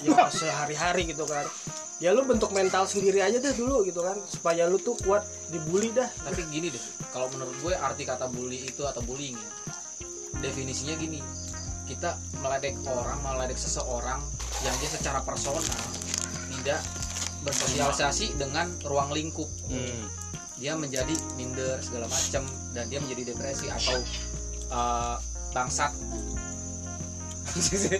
yang 0.00 0.16
sehari-hari 0.40 1.12
gitu 1.12 1.28
kan. 1.28 1.44
Ya 1.98 2.14
lu 2.14 2.22
bentuk 2.24 2.54
mental 2.54 2.86
sendiri 2.86 3.20
aja 3.20 3.36
deh 3.36 3.52
dulu 3.52 3.82
gitu 3.82 4.00
kan 4.00 4.16
supaya 4.24 4.64
lu 4.64 4.78
tuh 4.78 4.96
kuat 5.04 5.22
dibully 5.50 5.92
dah. 5.92 6.08
Tapi 6.24 6.46
gini 6.48 6.72
deh 6.72 6.82
kalau 7.12 7.28
menurut 7.30 7.54
gue 7.60 7.74
arti 7.74 8.02
kata 8.02 8.30
bully 8.30 8.64
itu 8.64 8.86
atau 8.86 9.02
bullying 9.02 9.34
ya, 9.34 9.50
definisinya 10.38 10.94
gini 10.94 11.18
kita 11.88 12.20
meledek 12.44 12.76
orang 12.84 13.16
meledek 13.24 13.56
seseorang 13.56 14.20
yang 14.60 14.74
dia 14.76 14.90
secara 14.92 15.24
personal 15.24 15.64
tidak 16.52 16.84
bersosialisasi 17.42 18.36
dengan 18.36 18.68
ruang 18.84 19.08
lingkup. 19.10 19.48
Hmm. 19.72 20.04
dia 20.58 20.74
menjadi 20.74 21.14
minder 21.38 21.78
segala 21.78 22.10
macam 22.10 22.42
dan 22.74 22.90
dia 22.90 22.98
menjadi 22.98 23.30
depresi 23.30 23.70
atau 23.70 24.02
uh, 24.74 25.14
bangsat. 25.54 25.94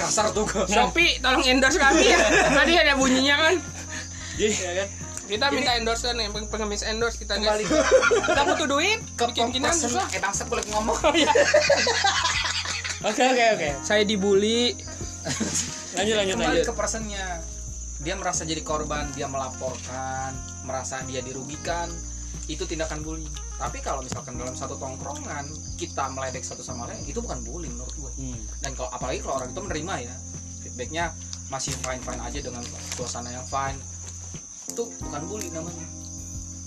Kasar 0.00 0.32
tuh 0.32 0.48
gue 0.48 0.66
Shopee 0.72 1.20
tolong 1.20 1.44
endorse 1.44 1.76
kami. 1.76 2.08
Ya 2.08 2.18
tadi 2.48 2.72
ada 2.80 2.96
bunyinya 2.96 3.36
kan. 3.36 3.54
Ya 4.40 4.72
kan? 4.82 4.88
Kita 5.28 5.46
minta 5.52 5.76
endorse 5.76 6.08
kan 6.08 6.16
yang 6.16 6.32
pengemis 6.32 6.80
endorse 6.80 7.20
kita 7.20 7.36
kembali 7.36 7.64
guys. 7.68 7.88
kita 8.24 8.40
butuh 8.40 8.66
duit 8.72 9.00
ke 9.12 9.24
bikin 9.28 9.60
person 9.60 9.92
susah. 9.92 10.08
Eh 10.16 10.20
bangsat 10.24 10.48
boleh 10.48 10.64
ngomong 10.72 10.96
oke 13.02 13.22
oke 13.22 13.44
oke. 13.58 13.68
Saya 13.82 14.02
dibully. 14.06 14.74
Lanjut 15.92 16.14
lanjut 16.16 16.34
kembali 16.38 16.56
lanjut. 16.62 16.66
ke 16.66 16.74
personnya. 16.74 17.26
Dia 18.02 18.18
merasa 18.18 18.42
jadi 18.42 18.62
korban 18.66 19.06
dia 19.14 19.30
melaporkan 19.30 20.34
merasa 20.66 21.02
dia 21.06 21.22
dirugikan. 21.22 21.86
Itu 22.50 22.66
tindakan 22.66 23.06
bullying 23.06 23.30
tapi 23.62 23.78
kalau 23.78 24.02
misalkan 24.02 24.34
dalam 24.34 24.58
satu 24.58 24.74
tongkrongan 24.74 25.46
kita 25.78 26.10
meledek 26.10 26.42
satu 26.42 26.66
sama 26.66 26.90
lain 26.90 27.06
itu 27.06 27.22
bukan 27.22 27.46
bullying 27.46 27.70
menurut 27.78 27.94
gue 27.94 28.10
Hmm. 28.18 28.38
dan 28.58 28.74
kalau 28.74 28.90
apalagi 28.90 29.22
kalau 29.22 29.38
orang 29.38 29.54
itu 29.54 29.60
menerima 29.62 29.94
ya. 30.10 30.14
Feedbacknya 30.66 31.04
masih 31.46 31.70
fine 31.78 32.02
fine 32.02 32.18
aja 32.18 32.38
dengan 32.42 32.62
suasana 32.98 33.30
yang 33.30 33.46
fine. 33.46 33.78
Itu 34.66 34.90
bukan 34.98 35.22
bully 35.30 35.46
namanya. 35.54 35.86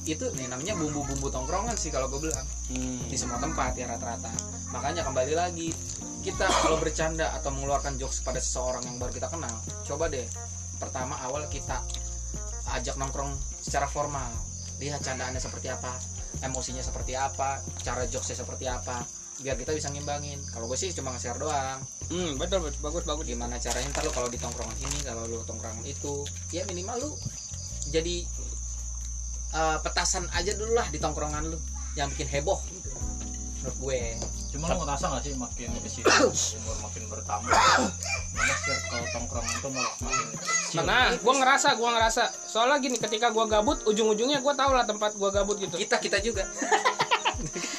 Itu 0.08 0.32
nih 0.40 0.48
namanya 0.48 0.80
bumbu-bumbu 0.80 1.28
tongkrongan 1.28 1.76
sih 1.76 1.92
kalau 1.92 2.08
gue 2.08 2.32
bilang 2.32 2.48
Hmm. 2.66 2.98
di 3.06 3.14
semua 3.14 3.38
tempat 3.38 3.78
ya 3.78 3.86
rata-rata. 3.86 4.34
Makanya 4.74 5.06
kembali 5.06 5.38
lagi 5.38 5.70
kita 6.26 6.50
kalau 6.66 6.82
bercanda 6.82 7.30
atau 7.38 7.54
mengeluarkan 7.54 8.02
jokes 8.02 8.26
pada 8.26 8.42
seseorang 8.42 8.82
yang 8.90 8.98
baru 8.98 9.14
kita 9.14 9.30
kenal 9.30 9.54
coba 9.86 10.10
deh 10.10 10.26
pertama 10.82 11.14
awal 11.22 11.46
kita 11.54 11.78
ajak 12.74 12.98
nongkrong 12.98 13.30
secara 13.62 13.86
formal. 13.86 14.34
Lihat 14.82 15.06
candaannya 15.06 15.38
seperti 15.38 15.70
apa 15.70 15.94
emosinya 16.42 16.82
seperti 16.82 17.14
apa 17.16 17.62
cara 17.86 18.04
jokesnya 18.10 18.44
seperti 18.44 18.66
apa 18.66 19.06
biar 19.46 19.62
kita 19.62 19.70
bisa 19.78 19.94
ngimbangin. 19.94 20.42
Kalau 20.50 20.66
gue 20.66 20.80
sih 20.80 20.90
cuma 20.90 21.14
nge-share 21.14 21.38
doang. 21.38 21.78
Hmm 22.10 22.34
betul 22.42 22.66
betul. 22.66 22.82
Bagus 22.82 23.06
bagus. 23.06 23.26
Gimana 23.30 23.62
caranya? 23.62 23.94
Ntar 23.94 24.10
lu 24.10 24.12
kalau 24.16 24.30
di 24.34 24.42
tongkrongan 24.42 24.78
ini 24.82 25.00
kalau 25.06 25.30
lu 25.30 25.46
tongkrongan 25.46 25.86
itu 25.86 26.26
ya 26.50 26.66
minimal 26.66 26.98
lu 26.98 27.12
jadi 27.94 28.26
eh, 29.54 29.78
petasan 29.86 30.26
aja 30.34 30.58
dulu 30.58 30.74
lah 30.74 30.90
di 30.90 30.98
tongkrongan 30.98 31.46
lu 31.54 31.62
yang 31.96 32.08
bikin 32.12 32.28
heboh 32.28 32.60
gitu. 32.72 32.92
Menurut 33.64 33.78
gue. 33.82 34.00
Cuma 34.56 34.72
lu 34.72 34.88
ngerasa 34.88 35.04
gak 35.12 35.24
sih 35.26 35.34
makin 35.36 35.68
ke 35.84 35.90
sini 35.92 36.08
umur 36.64 36.76
makin 36.80 37.04
bertambah, 37.12 37.52
mana 38.32 38.56
circle 38.64 39.04
tongkrongan 39.12 39.56
tuh 39.60 39.72
malah 39.74 39.94
makin 40.00 40.28
kecil. 40.40 40.80
nah 40.88 41.12
gue 41.12 41.34
ngerasa 41.34 41.76
gue 41.76 41.90
ngerasa. 41.92 42.24
Soalnya 42.48 42.78
gini 42.80 42.96
ketika 42.96 43.36
gue 43.36 43.46
gabut 43.52 43.84
ujung-ujungnya 43.84 44.40
gue 44.40 44.54
tau 44.56 44.72
lah 44.72 44.88
tempat 44.88 45.18
gue 45.18 45.30
gabut 45.34 45.60
gitu. 45.60 45.76
Kita 45.76 46.00
kita 46.00 46.24
juga 46.24 46.48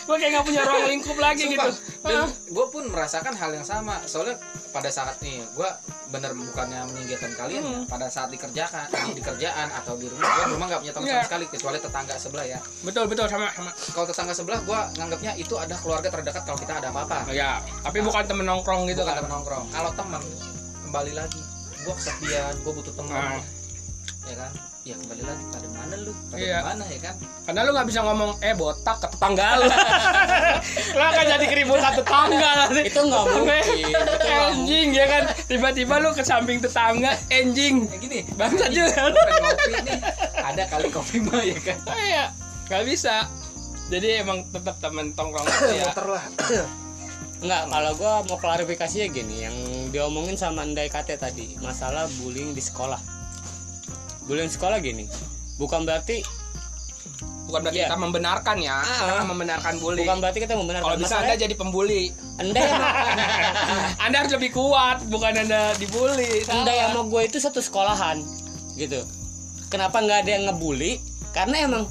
gue 0.06 0.16
kayak 0.16 0.30
nggak 0.32 0.44
punya 0.44 0.62
ruang 0.62 0.86
lingkup 0.86 1.16
lagi 1.16 1.44
gitu. 1.48 1.70
Dan 2.00 2.18
gue 2.28 2.66
pun 2.66 2.84
merasakan 2.86 3.32
hal 3.32 3.50
yang 3.52 3.62
sama. 3.62 3.98
Soalnya 4.02 4.36
pada 4.70 4.88
saat 4.88 5.16
nih 5.18 5.42
gue 5.48 5.70
bener 6.06 6.30
bukannya 6.32 6.86
meninggikan 6.86 7.32
kalian 7.32 7.62
ya 7.62 7.74
Hmm. 7.74 7.84
pada 7.86 8.06
saat 8.06 8.28
dikerjakan 8.28 8.86
di, 9.10 9.18
kerjaan 9.18 9.68
atau 9.72 9.94
di 9.94 10.06
rumah 10.06 10.22
gue 10.24 10.44
rumah 10.50 10.66
nggak 10.66 10.80
punya 10.80 10.92
teman 10.92 11.06
sama 11.06 11.16
Iya. 11.16 11.26
sekali 11.26 11.44
kecuali 11.46 11.78
tetangga 11.78 12.14
sebelah 12.16 12.46
ya. 12.46 12.58
Betul 12.80 13.04
betul 13.06 13.26
sama 13.26 13.50
sama. 13.50 13.70
Kalau 13.90 14.06
tetangga 14.06 14.32
sebelah 14.32 14.60
gue 14.60 14.80
nganggapnya 14.96 15.32
itu 15.34 15.54
ada 15.54 15.74
keluarga 15.74 16.08
terdekat 16.08 16.42
kalau 16.42 16.56
kita 16.56 16.74
ada 16.76 16.88
apa-apa. 16.88 17.26
Ya 17.30 17.58
tapi 17.80 17.98
bukan 18.00 18.22
temen 18.22 18.44
nongkrong 18.44 18.86
gitu 18.86 19.00
bukan 19.00 19.08
kan. 19.08 19.18
teman 19.18 19.32
nongkrong. 19.34 19.64
Kalau 19.68 19.90
teman 19.92 20.22
kembali 20.84 21.12
lagi 21.12 21.42
gue 21.78 21.94
kesepian 21.94 22.54
gue 22.56 22.72
butuh 22.72 22.94
teman 22.94 23.14
Ah. 23.16 23.42
ya 24.24 24.36
kan 24.36 24.52
ya 24.86 24.94
kembali 25.02 25.22
lagi 25.26 25.44
pada 25.50 25.68
mana 25.74 25.94
lu? 25.98 26.12
Pada 26.30 26.38
Iya. 26.38 26.58
mana 26.62 26.84
ya 26.86 26.98
kan? 27.02 27.14
Karena 27.42 27.60
lu 27.66 27.70
nggak 27.74 27.88
bisa 27.90 28.00
ngomong 28.06 28.30
eh 28.38 28.54
botak 28.54 28.96
ke 29.02 29.06
tetangga 29.10 29.46
lu. 29.58 29.66
Lu 30.96 31.02
akan 31.02 31.24
jadi 31.26 31.46
keributan 31.50 31.92
tetangga 31.98 32.50
nanti. 32.64 32.82
Itu 32.86 33.00
nggak 33.02 33.24
mungkin, 33.26 33.94
anjing 34.46 34.88
ya 34.94 35.06
kan? 35.10 35.22
tiba-tiba 35.50 35.94
lu 35.98 36.10
ke 36.14 36.22
samping 36.22 36.58
tetangga 36.62 37.18
anjing. 37.30 37.90
Ya 37.90 37.96
gini. 37.98 38.18
Bangsat 38.38 38.70
juga. 38.70 39.10
nih 39.10 39.98
ada 40.38 40.62
kali 40.70 40.88
kopi 40.94 41.18
mah 41.18 41.42
ya 41.42 41.58
kan? 41.58 41.78
Oh, 41.90 41.98
iya. 41.98 42.30
Nggak 42.70 42.82
bisa. 42.86 43.26
Jadi 43.90 44.22
emang 44.22 44.46
tetap 44.50 44.78
temen 44.78 45.10
tongkrong 45.18 45.46
ya 45.46 45.86
muter 45.90 46.06
lah. 46.14 46.24
Enggak, 47.42 47.62
kalau 47.68 47.92
gua 48.00 48.12
mau 48.32 48.38
klarifikasinya 48.40 49.06
gini, 49.12 49.44
yang 49.44 49.56
diomongin 49.92 50.40
sama 50.40 50.64
Andai 50.64 50.88
Kate 50.88 51.20
tadi, 51.20 51.52
masalah 51.60 52.08
bullying 52.22 52.56
di 52.56 52.64
sekolah. 52.64 53.15
Di 54.26 54.50
sekolah 54.50 54.78
gini, 54.82 55.06
bukan 55.56 55.86
berarti 55.86 56.22
bukan 57.46 57.62
berarti 57.62 57.78
Iya. 57.78 57.86
kita 57.88 57.98
membenarkan 58.02 58.56
ya 58.58 58.82
Ah. 58.82 58.98
kita 59.06 59.22
membenarkan 59.22 59.72
bully 59.78 60.02
bukan 60.02 60.18
berarti 60.18 60.38
kita 60.42 60.58
membenarkan 60.58 60.82
kalau 60.82 60.98
bisa 60.98 61.14
anda 61.22 61.34
jadi 61.38 61.54
pembuli 61.54 62.10
Anda 62.42 62.58
emang 62.58 62.90
anda 64.04 64.16
harus 64.18 64.32
lebih 64.34 64.50
kuat 64.50 64.98
bukan 65.06 65.46
anda 65.46 65.70
dibully 65.78 66.42
Anda 66.50 66.74
Salah. 66.74 66.90
sama 66.90 67.02
gue 67.06 67.22
itu 67.22 67.38
satu 67.38 67.62
sekolahan, 67.62 68.18
gitu. 68.74 68.98
Kenapa 69.70 70.02
nggak 70.02 70.26
ada 70.26 70.30
yang 70.30 70.44
ngebully? 70.50 70.98
Karena 71.30 71.70
emang 71.70 71.84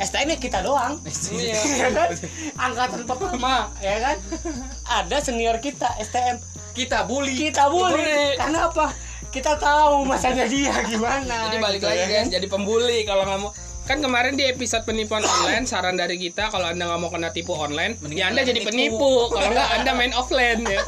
STM 0.00 0.32
-nya 0.32 0.38
kita 0.40 0.64
doang. 0.64 0.96
Iya. 1.36 1.60
ya 1.60 1.88
kan? 1.92 2.10
Angkatan 2.56 3.00
pertama, 3.04 3.68
ya 3.78 3.96
kan? 4.00 4.16
Ada 5.04 5.16
senior 5.20 5.60
kita 5.60 5.92
STM, 6.00 6.40
kita 6.72 7.04
bully 7.04 7.36
kita 7.36 7.68
bully. 7.68 8.00
Bully. 8.00 8.40
Karena 8.40 8.72
apa? 8.72 8.96
Kita 9.30 9.54
tahu 9.62 10.02
masanya 10.10 10.44
dia 10.50 10.74
gimana. 10.90 11.46
jadi 11.50 11.58
balik 11.62 11.78
gitu, 11.78 11.86
lagi 11.86 12.02
ya. 12.02 12.06
guys. 12.10 12.28
Jadi 12.34 12.46
pembuli 12.50 13.06
kalau 13.06 13.22
nggak 13.22 13.38
mau. 13.38 13.50
Kan 13.86 13.98
kemarin 14.02 14.38
di 14.38 14.46
episode 14.46 14.86
penipuan 14.86 15.22
online 15.22 15.66
saran 15.66 15.98
dari 15.98 16.14
kita 16.18 16.50
kalau 16.50 16.66
anda 16.70 16.86
nggak 16.86 17.00
mau 17.02 17.10
kena 17.10 17.34
tipu 17.34 17.58
online 17.58 17.98
Mending 17.98 18.22
ya 18.22 18.30
anda 18.30 18.42
jadi 18.46 18.62
nipu. 18.62 18.70
penipu. 18.70 19.12
Kalau 19.34 19.48
nggak 19.50 19.68
anda 19.82 19.90
main 19.94 20.12
offline 20.14 20.62
ya. 20.66 20.82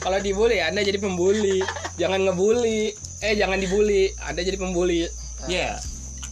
Kalau 0.00 0.18
dibully 0.20 0.60
ya 0.60 0.72
anda 0.72 0.80
jadi 0.80 0.98
pembuli. 1.00 1.60
Jangan 2.00 2.20
ngebully. 2.28 2.96
Eh 3.22 3.36
jangan 3.36 3.60
dibully. 3.60 4.10
Anda 4.24 4.40
jadi 4.40 4.56
pembuli. 4.56 5.06
Iya. 5.46 5.76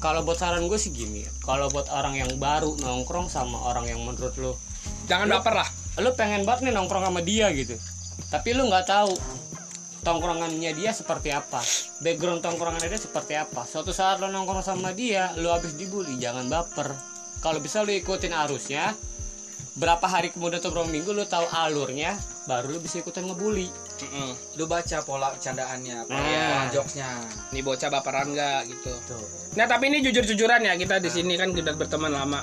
Kalau 0.00 0.24
buat 0.24 0.40
saran 0.40 0.64
gue 0.64 0.80
sih 0.80 0.96
gini, 0.96 1.28
kalau 1.44 1.68
buat 1.68 1.92
orang 1.92 2.16
yang 2.16 2.32
baru 2.40 2.72
nongkrong 2.80 3.28
sama 3.28 3.60
orang 3.68 3.84
yang 3.84 4.00
menurut 4.00 4.32
lu, 4.40 4.56
jangan 5.04 5.28
baper 5.28 5.60
lah. 5.60 5.68
Lu 6.00 6.16
pengen 6.16 6.48
banget 6.48 6.64
nih 6.64 6.72
nongkrong 6.72 7.04
sama 7.04 7.20
dia 7.20 7.52
gitu. 7.52 7.76
Tapi 8.32 8.56
lu 8.56 8.64
nggak 8.72 8.88
tahu 8.88 9.12
tongkrongannya 10.00 10.72
dia 10.72 10.90
seperti 10.90 11.28
apa 11.30 11.60
background 12.00 12.40
tongkrongannya 12.40 12.88
dia 12.88 13.00
seperti 13.00 13.36
apa 13.36 13.64
suatu 13.64 13.92
saat 13.92 14.18
lo 14.18 14.28
nongkrong 14.28 14.64
sama 14.64 14.90
dia 14.90 15.32
lo 15.36 15.52
habis 15.52 15.76
dibully 15.76 16.16
jangan 16.16 16.48
baper 16.48 16.96
kalau 17.40 17.60
bisa 17.60 17.84
lo 17.84 17.92
ikutin 17.92 18.32
arusnya 18.32 18.96
berapa 19.70 20.02
hari 20.02 20.34
kemudian 20.34 20.58
atau 20.58 20.74
berapa 20.74 20.88
minggu 20.88 21.14
lo 21.14 21.24
tahu 21.24 21.46
alurnya 21.46 22.18
baru 22.44 22.74
lo 22.74 22.78
bisa 22.80 22.98
ikutan 22.98 23.28
ngebully 23.28 23.70
Mm-mm. 24.00 24.32
lu 24.56 24.64
baca 24.64 24.98
pola 25.04 25.30
candaannya 25.36 26.08
pola, 26.08 26.16
Nah. 26.16 26.48
pola 26.48 26.64
jokesnya 26.72 27.08
Nih 27.52 27.60
bocah 27.60 27.88
baperan 27.88 28.32
nggak 28.32 28.60
gitu. 28.66 28.92
tuh 29.06 29.24
Nah 29.54 29.68
tapi 29.68 29.92
ini 29.92 30.00
jujur-jujuran 30.00 30.64
ya 30.64 30.74
kita 30.74 30.98
di 30.98 31.10
sini 31.12 31.36
kan 31.36 31.52
kita 31.52 31.76
berteman 31.76 32.10
lama. 32.10 32.40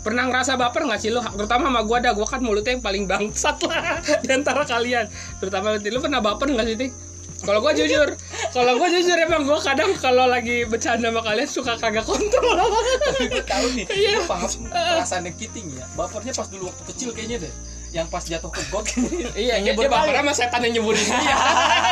Pernah 0.00 0.32
ngerasa 0.32 0.56
baper 0.56 0.88
nggak 0.88 1.00
sih 1.00 1.12
lu? 1.12 1.20
Terutama 1.20 1.68
sama 1.68 1.80
gua 1.84 1.98
dah, 2.00 2.12
gua 2.16 2.24
kan 2.24 2.40
mulutnya 2.40 2.72
yang 2.76 2.84
paling 2.84 3.04
bangsat 3.04 3.60
lah 3.68 4.00
di 4.24 4.28
antara 4.32 4.64
kalian. 4.64 5.06
Terutama 5.38 5.76
lu 5.76 5.98
pernah 6.00 6.20
baper 6.24 6.48
nggak 6.48 6.66
sih, 6.66 6.76
Ting? 6.76 6.92
Kalau 7.40 7.64
gua 7.64 7.72
jujur, 7.72 8.08
kalau 8.52 8.76
gua 8.76 8.88
jujur 8.92 9.16
emang 9.16 9.48
gua 9.48 9.56
kadang 9.60 9.96
kalau 9.96 10.28
lagi 10.28 10.68
bercanda 10.68 11.08
sama 11.08 11.24
kalian 11.24 11.48
suka 11.48 11.72
kagak 11.80 12.04
kontrol. 12.04 12.52
tapi 13.00 13.32
gue 13.32 13.44
tahu 13.48 13.66
nih 13.80 13.86
Iya. 13.88 14.20
lu 14.20 14.28
paham 14.28 14.50
perasaan 14.68 15.24
kiting 15.32 15.72
ya 15.72 15.88
bapernya 15.96 16.36
pas 16.36 16.48
dulu 16.52 16.68
waktu 16.68 16.82
kecil 16.92 17.08
kayaknya 17.16 17.48
deh 17.48 17.52
yang 17.96 18.06
pas 18.12 18.20
jatuh 18.22 18.52
ke 18.52 18.60
got 18.68 18.84
iya, 19.40 19.56
dia 19.56 19.72
baper 19.74 20.14
sama 20.20 20.32
setan 20.36 20.60
yang 20.68 20.84
nyeburin 20.84 21.00
dia. 21.00 21.36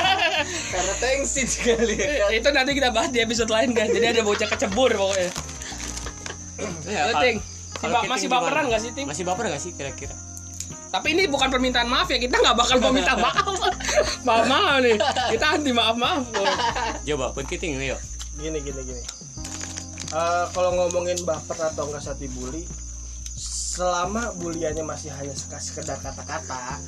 karena 0.77 0.95
tensin 1.01 1.49
sekali 1.49 1.97
ya. 1.97 2.29
Itu 2.31 2.53
nanti 2.55 2.77
kita 2.77 2.93
bahas 2.93 3.09
di 3.11 3.19
episode 3.19 3.51
lain 3.51 3.73
kan. 3.75 3.89
Jadi 3.91 4.07
ada 4.07 4.23
bocah 4.23 4.47
kecebur 4.47 4.95
pokoknya. 4.95 5.31
Ya, 6.87 7.03
si 7.79 7.87
ba- 7.87 8.05
masih 8.05 8.27
gimana? 8.27 8.43
baperan 8.43 8.65
nggak 8.67 8.81
sih, 8.81 8.91
Ting? 8.91 9.07
masih 9.07 9.25
baper 9.25 9.45
nggak 9.47 9.61
sih 9.61 9.73
kira-kira 9.73 10.17
Tapi 10.89 11.13
ini 11.13 11.25
bukan 11.25 11.49
permintaan 11.49 11.85
maaf 11.85 12.09
ya, 12.09 12.17
kita 12.17 12.35
nggak 12.35 12.57
bakal 12.57 12.77
mau 12.79 12.89
minta 12.91 13.13
maaf. 13.15 13.45
maaf 14.27 14.45
maaf 14.47 14.81
nih, 14.81 14.97
kita 15.29 15.47
anti 15.53 15.71
maaf 15.71 15.95
maaf. 15.95 16.25
coba 17.03 17.27
pun 17.31 17.45
kiting 17.45 17.77
yuk 17.79 18.01
gini 18.35 18.59
gini 18.59 18.83
gini 18.85 19.03
Eh, 20.09 20.45
kalau 20.49 20.73
ngomongin 20.73 21.21
baper 21.21 21.61
atau 21.63 21.85
enggak 21.85 22.01
saat 22.03 22.17
dibully 22.17 22.65
selama 23.37 24.33
buliannya 24.35 24.81
masih 24.81 25.13
hanya 25.13 25.31
sekedar 25.37 25.95
kata-kata 25.95 26.81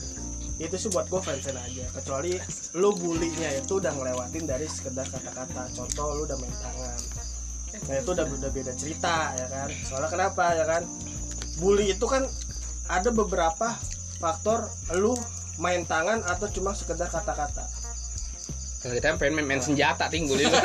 itu 0.56 0.72
sih 0.74 0.88
buat 0.88 1.04
gue 1.04 1.20
fine 1.20 1.40
aja 1.54 1.84
kecuali 1.90 2.40
lu 2.74 2.90
bulinya 2.92 3.52
itu 3.54 3.76
udah 3.76 3.92
ngelewatin 3.92 4.44
dari 4.44 4.64
sekedar 4.64 5.04
kata-kata 5.04 5.68
contoh 5.70 6.06
lu 6.14 6.22
udah 6.24 6.36
main 6.36 6.56
tangan 6.58 7.00
nah 7.88 7.94
itu 7.96 8.10
udah 8.12 8.26
udah 8.28 8.50
beda 8.52 8.72
cerita 8.76 9.32
ya 9.38 9.46
kan? 9.48 9.68
Soalnya 9.88 10.10
kenapa 10.10 10.44
ya 10.54 10.64
kan? 10.68 10.82
Bully 11.60 11.92
itu 11.92 12.04
kan 12.04 12.24
ada 12.90 13.10
beberapa 13.14 13.76
faktor 14.20 14.68
lu 14.98 15.16
main 15.60 15.84
tangan 15.84 16.24
atau 16.24 16.48
cuma 16.52 16.72
sekedar 16.76 17.08
kata-kata. 17.08 17.64
Kalau 18.80 18.96
kita 18.96 19.20
pengen 19.20 19.44
main, 19.44 19.46
main 19.56 19.62
senjata 19.62 20.08
tinggal 20.08 20.40
itu. 20.40 20.48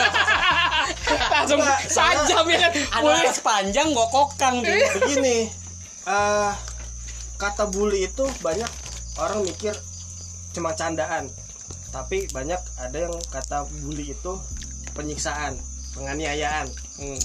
Langsung 1.35 1.59
Enggak, 1.59 1.79
sajam 1.91 2.45
ya 2.47 2.57
kan. 2.67 2.71
Anaknya 2.95 3.33
sepanjang 3.35 3.87
gua 3.91 4.07
kokang 4.07 4.63
dia. 4.63 4.87
begini 4.95 5.51
eh 6.05 6.53
kata 7.35 7.67
bully 7.67 8.07
itu 8.07 8.23
banyak 8.39 8.69
orang 9.19 9.43
mikir 9.43 9.75
cuma 10.55 10.71
candaan. 10.77 11.27
Tapi 11.91 12.27
banyak 12.31 12.59
ada 12.79 12.97
yang 12.97 13.15
kata 13.31 13.67
bully 13.83 14.15
itu 14.15 14.33
penyiksaan 14.95 15.59
penganiayaan 15.95 16.67
Hmm. 16.95 17.19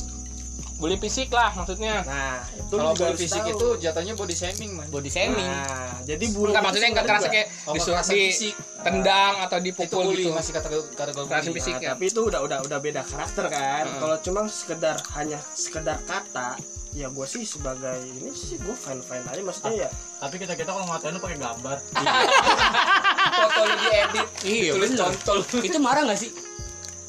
Bully 0.77 0.97
fisik 0.97 1.29
lah 1.29 1.53
maksudnya. 1.53 2.00
nah 2.03 2.41
itu 2.50 2.73
kalau 2.73 2.97
bully 2.97 3.12
fisik 3.15 3.37
tahu. 3.39 3.53
itu 3.53 3.67
jatuhnya 3.85 4.17
body 4.17 4.33
shaming 4.33 4.73
man 4.73 4.89
body 4.89 5.07
shaming 5.07 5.45
nah 5.45 5.93
jadi 6.03 6.25
bully 6.33 6.50
Enggak 6.50 6.57
itu 6.57 6.65
maksudnya 6.65 6.89
enggak 6.89 7.05
sebenarnya 7.05 7.21
kerasa 7.21 7.29
kayak 7.29 7.47
disuruh 7.71 8.00
di 8.00 8.17
fisik. 8.27 8.55
tendang 8.81 9.35
atau 9.41 9.57
itu 9.57 9.67
dipukul 9.69 10.05
bully 10.07 10.25
gitu. 10.25 10.33
masih 10.33 10.53
kata 10.57 10.69
kategori 10.91 11.21
bully. 11.21 11.53
fisik 11.55 11.75
Nah, 11.75 11.83
ya. 11.83 11.89
tapi 11.93 12.05
itu 12.07 12.21
udah 12.23 12.41
udah 12.41 12.59
udah 12.65 12.79
beda 12.81 13.03
karakter 13.05 13.45
kan 13.47 13.85
Heeh. 13.85 14.00
kalau 14.00 14.17
cuma 14.25 14.41
sekedar 14.49 14.97
hanya 15.15 15.39
sekedar 15.53 16.00
kata 16.03 16.57
ya 16.91 17.07
gue 17.07 17.27
sih 17.29 17.45
sebagai 17.45 18.00
ini 18.00 18.33
sih 18.33 18.57
gue 18.57 18.73
fine 18.73 18.99
fine 18.99 19.23
aja 19.23 19.42
maksudnya 19.44 19.73
ya 19.79 19.88
Tapi 20.16 20.35
kita 20.38 20.57
kita 20.57 20.71
kalau 20.71 20.88
ngatain 20.88 21.12
lu 21.12 21.21
pakai 21.21 21.38
gambar. 21.38 21.77
foto 23.37 23.61
lu 23.62 23.75
diedit 23.79 24.29
iya 24.42 24.71
tulis 24.73 24.90
contol 24.97 25.38
itu 25.61 25.79
marah 25.79 26.03
nggak 26.03 26.18
sih 26.18 26.33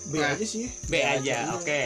B 0.05 0.19
Nah. 0.19 0.35
aja 0.35 0.43
sih 0.43 0.67
B 0.85 0.99
aja 0.99 1.55
oke 1.55 1.81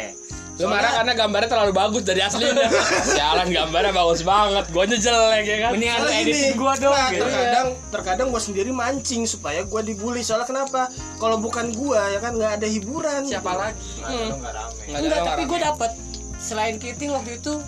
Lu 0.55 0.71
marah 0.71 1.03
karena 1.03 1.11
gambarnya 1.19 1.49
terlalu 1.51 1.73
bagus 1.75 2.03
dari 2.07 2.23
aslinya. 2.23 2.71
Sialan 3.11 3.51
gambarnya 3.51 3.91
bagus 3.91 4.23
banget. 4.23 4.71
Gua 4.71 4.87
aja 4.87 4.95
jelek 4.95 5.43
ya 5.43 5.57
kan. 5.67 5.71
mendingan 5.75 5.99
editin 6.07 6.31
gini, 6.31 6.49
gua 6.55 6.73
dong 6.79 6.95
nah, 6.95 7.09
gitu. 7.11 7.27
terkadang 7.27 7.67
terkadang 7.91 8.27
gue 8.31 8.41
sendiri 8.41 8.71
mancing 8.71 9.27
supaya 9.27 9.67
gue 9.67 9.81
dibully 9.83 10.23
soalnya 10.23 10.47
kenapa 10.47 10.87
kalau 11.19 11.35
bukan 11.35 11.75
gue 11.75 11.99
ya 11.99 12.19
kan 12.23 12.39
nggak 12.39 12.63
ada 12.63 12.67
hiburan 12.71 13.27
siapa 13.27 13.51
gitu. 13.51 13.59
lagi 13.59 13.91
rame. 13.99 14.83
Nggak 14.87 14.99
ada 14.99 15.03
enggak 15.03 15.21
tapi 15.27 15.41
gue 15.43 15.59
dapet 15.59 15.91
selain 16.39 16.75
Kiting 16.79 17.11
waktu 17.11 17.41
itu 17.41 17.59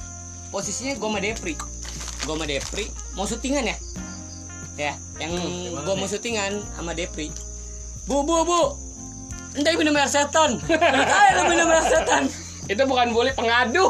posisinya 0.52 0.94
gue 0.96 1.08
sama 1.10 1.20
Depri 1.20 1.54
gue 2.24 2.34
sama 2.36 2.46
Depri 2.48 2.86
mau 3.18 3.26
syutingan 3.28 3.66
ya 3.68 3.78
ya 4.78 4.94
yang 5.18 5.34
gue 5.74 5.82
nih? 5.82 5.96
mau 5.98 6.08
syutingan 6.08 6.62
sama 6.78 6.92
Depri 6.94 7.34
bu 8.06 8.24
bu 8.24 8.46
bu 8.46 8.62
entah 9.58 9.74
minum 9.74 9.98
air 9.98 10.08
setan 10.08 10.62
ayo 11.26 11.42
minum 11.50 11.68
air 11.68 11.86
setan 11.90 12.24
itu 12.68 12.82
bukan 12.84 13.16
bully 13.16 13.32
pengadu. 13.32 13.88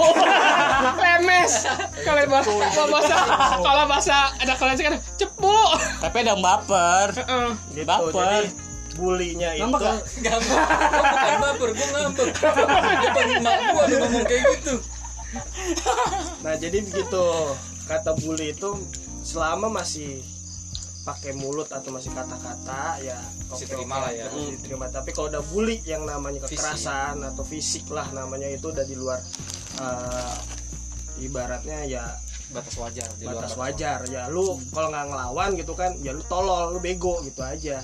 Lemes. 1.04 1.66
Kalau 2.06 2.22
bahasa 2.30 2.52
kalau 2.54 2.88
bahasa 2.94 3.16
kalau 3.58 3.84
bahasa 3.90 4.18
ada 4.38 4.54
kalian 4.54 4.78
kan 4.78 4.96
cepu. 5.18 5.60
Tapi 6.02 6.18
ada 6.22 6.36
baper. 6.38 7.08
Heeh. 7.18 7.50
gitu 7.74 7.86
Baper. 7.86 8.14
jadi 8.14 8.50
bulinya 8.98 9.50
itu. 9.54 9.62
Ngambek 9.66 9.82
gak? 9.82 9.98
bukan 11.14 11.36
baper 11.42 11.70
gue 11.74 11.88
ngambek. 11.94 12.30
Depan 12.38 13.26
emak 13.42 13.58
gue 13.62 13.84
lu 13.90 13.96
ngomong 14.02 14.24
kayak 14.26 14.42
gitu. 14.58 14.76
Nah 16.46 16.54
jadi 16.56 16.78
begitu 16.86 17.26
kata 17.90 18.12
bully 18.22 18.54
itu 18.54 18.70
selama 19.26 19.68
masih 19.70 20.22
pakai 21.08 21.32
mulut 21.40 21.72
atau 21.72 21.88
masih 21.96 22.12
kata-kata 22.12 23.00
ya 23.00 23.16
oke, 23.48 23.64
terima 23.64 23.96
oke, 23.96 24.04
lah 24.04 24.12
ya. 24.12 24.28
masih 24.28 24.60
diterima 24.60 24.86
tapi 24.92 25.16
kalau 25.16 25.32
udah 25.32 25.44
bully 25.48 25.80
yang 25.88 26.04
namanya 26.04 26.44
kekerasan 26.44 27.24
atau 27.24 27.48
fisik 27.48 27.88
lah 27.88 28.12
namanya 28.12 28.52
itu 28.52 28.68
udah 28.68 28.84
di 28.84 28.92
luar 29.00 29.24
eh, 29.80 30.36
ibaratnya 31.24 31.88
ya 31.88 32.04
batas 32.52 32.76
wajar 32.76 33.08
di 33.16 33.24
luar 33.24 33.40
batas 33.40 33.56
wajar. 33.56 34.04
ya 34.12 34.28
lu 34.28 34.60
kalau 34.76 34.92
nggak 34.92 35.06
ngelawan 35.08 35.50
gitu 35.56 35.74
kan 35.80 35.96
ya 36.04 36.12
lu 36.12 36.24
tolol 36.28 36.76
lu 36.76 36.80
bego 36.84 37.24
gitu 37.24 37.40
aja. 37.40 37.80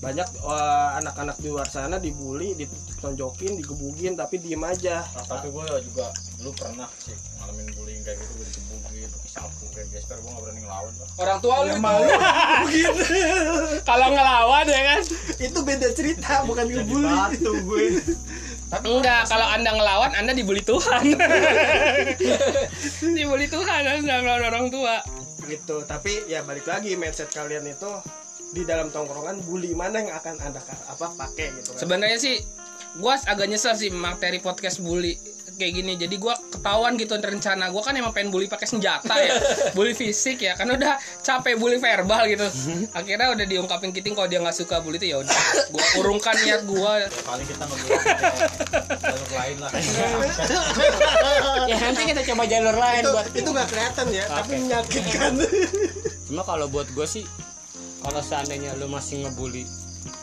Banyak 0.00 0.28
eh, 0.32 0.90
anak-anak 1.04 1.36
di 1.44 1.48
luar 1.52 1.68
sana 1.68 2.00
dibully 2.00 2.56
ditonjokin 2.56 3.60
digebugin 3.60 4.16
tapi 4.16 4.40
diem 4.40 4.64
aja. 4.64 5.04
Nah, 5.04 5.24
tapi 5.28 5.52
gue 5.52 5.64
juga 5.84 6.08
dulu 6.40 6.56
pernah 6.56 6.88
sih 7.04 7.16
ngalamin 7.50 7.66
bullying 7.74 8.02
kayak 8.06 8.22
gitu 8.22 8.32
gue 8.38 8.46
dikebukin 8.46 9.10
pakai 9.10 9.30
sapu 9.34 9.64
kayak 9.74 9.86
gesper 9.90 10.16
gue 10.22 10.30
gak 10.30 10.42
berani 10.46 10.60
ngelawan 10.62 10.92
lah 10.94 11.08
orang 11.18 11.38
tua 11.42 11.54
lu 11.66 11.72
itu. 12.70 13.02
kalau 13.90 14.06
ngelawan 14.14 14.64
ya 14.70 14.82
kan? 14.86 15.00
Itu 15.42 15.58
beda 15.66 15.88
cerita 15.90 16.46
bukan 16.46 16.64
jadi 16.70 16.86
ngebully. 16.86 17.10
batu 17.10 17.52
gue 17.66 17.84
enggak 18.86 19.22
kalau 19.26 19.46
anda 19.50 19.70
ngelawan 19.74 20.10
anda 20.14 20.30
dibully 20.30 20.62
Tuhan. 20.62 21.10
Dibully 23.18 23.50
Tuhan 23.50 23.82
anda 23.82 24.14
melawan 24.22 24.44
orang 24.46 24.66
tua. 24.70 25.02
Gitu. 25.50 25.82
Tapi 25.90 26.30
ya 26.30 26.46
balik 26.46 26.70
lagi 26.70 26.94
mindset 26.94 27.34
kalian 27.34 27.66
itu 27.66 27.90
di 28.54 28.62
dalam 28.62 28.94
tongkrongan 28.94 29.42
bully 29.42 29.74
mana 29.74 30.06
yang 30.06 30.14
akan 30.14 30.38
anda 30.38 30.62
apa 30.86 31.06
pakai 31.18 31.50
gitu 31.58 31.74
kan? 31.74 31.82
Sebenarnya 31.82 32.18
sih 32.22 32.38
gua 33.02 33.18
agak 33.26 33.50
nyesel 33.50 33.74
sih 33.74 33.90
materi 33.90 34.38
podcast 34.38 34.78
bully 34.78 35.18
kayak 35.60 35.76
gini. 35.76 35.92
Jadi 36.00 36.16
gua 36.16 36.32
ketahuan 36.32 36.96
gitu 36.96 37.20
rencana 37.20 37.68
gua 37.68 37.82
kan 37.84 37.92
emang 37.92 38.16
pengen 38.16 38.32
bully 38.32 38.48
pakai 38.48 38.64
senjata 38.64 39.12
ya. 39.20 39.36
Bully 39.76 39.92
fisik 39.92 40.40
ya. 40.40 40.56
Kan 40.56 40.72
udah 40.72 40.96
capek 41.20 41.60
bully 41.60 41.76
verbal 41.76 42.24
gitu. 42.24 42.48
Akhirnya 42.96 43.36
udah 43.36 43.44
diungkapin 43.44 43.92
kiting 43.92 44.16
kalau 44.16 44.32
dia 44.32 44.40
nggak 44.40 44.56
suka 44.56 44.80
bully 44.80 44.96
itu 44.96 45.12
ya 45.12 45.20
udah. 45.20 45.36
Gua 45.68 45.84
urungkan 46.00 46.34
niat 46.40 46.64
gua. 46.64 47.04
Kali 47.04 47.44
kita 47.44 47.68
ngebully 47.68 47.96
pakai 48.00 48.16
jalur 49.04 49.30
lain 49.36 49.56
lah. 49.60 49.70
Ya 51.68 51.76
nanti 51.76 52.02
kita 52.08 52.20
coba 52.24 52.42
jalur 52.48 52.76
lain 52.80 53.02
itu 53.04 53.10
buat 53.10 53.28
itu 53.34 53.48
nggak 53.50 53.68
kelihatan 53.68 54.06
ya 54.14 54.24
tapi 54.30 54.52
Oke. 54.54 54.60
menyakitkan. 54.64 55.32
Cuma 56.30 56.42
kalau 56.46 56.66
buat 56.70 56.88
gue 56.94 57.06
sih 57.08 57.24
kalau 58.00 58.22
seandainya 58.22 58.72
lu 58.78 58.86
masih 58.88 59.26
ngebully 59.26 59.66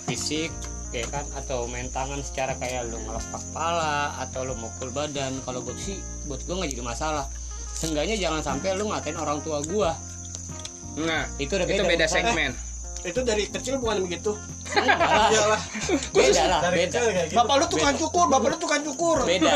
fisik 0.08 0.50
ya 0.93 1.06
kan? 1.08 1.26
Atau 1.36 1.65
main 1.67 1.88
tangan 1.89 2.21
secara 2.21 2.56
kayak 2.60 2.91
lu 2.91 3.00
ngelespak 3.04 3.41
kepala 3.52 4.15
atau 4.21 4.45
lu 4.45 4.54
mukul 4.60 4.91
badan. 4.91 5.39
Kalau 5.43 5.63
buat 5.63 5.80
sih 5.80 5.97
buat 6.28 6.43
gue 6.43 6.56
nggak 6.56 6.71
jadi 6.76 6.84
masalah. 6.84 7.26
Seenggaknya 7.78 8.17
jangan 8.17 8.41
sampai 8.41 8.73
lu 8.73 8.89
ngatain 8.89 9.17
orang 9.17 9.39
tua 9.45 9.62
gua. 9.65 9.93
Nah 10.97 11.30
itu 11.38 11.54
udah 11.54 11.67
itu 11.69 11.84
beda 11.86 11.89
beda 11.93 12.06
urusan. 12.10 12.15
segmen 12.26 12.52
itu 13.08 13.20
dari 13.24 13.43
kecil 13.48 13.80
bukan 13.80 14.04
begitu. 14.04 14.36
Enggak 14.67 15.00
lah. 15.00 15.28
iyalah 15.32 15.62
beda 16.12 16.43
lah 16.43 16.60
dari 16.60 16.76
beda. 16.76 16.91
kecil 16.91 17.06
kayak 17.15 17.28
gitu. 17.32 17.38
Bapak 17.39 17.56
lu 17.56 17.65
tukang 17.72 17.96
cukur 17.96 18.26
bapak 18.28 18.48
lu 18.52 18.58
tukang 18.60 18.82
cukur. 18.84 19.17
Beda. 19.24 19.52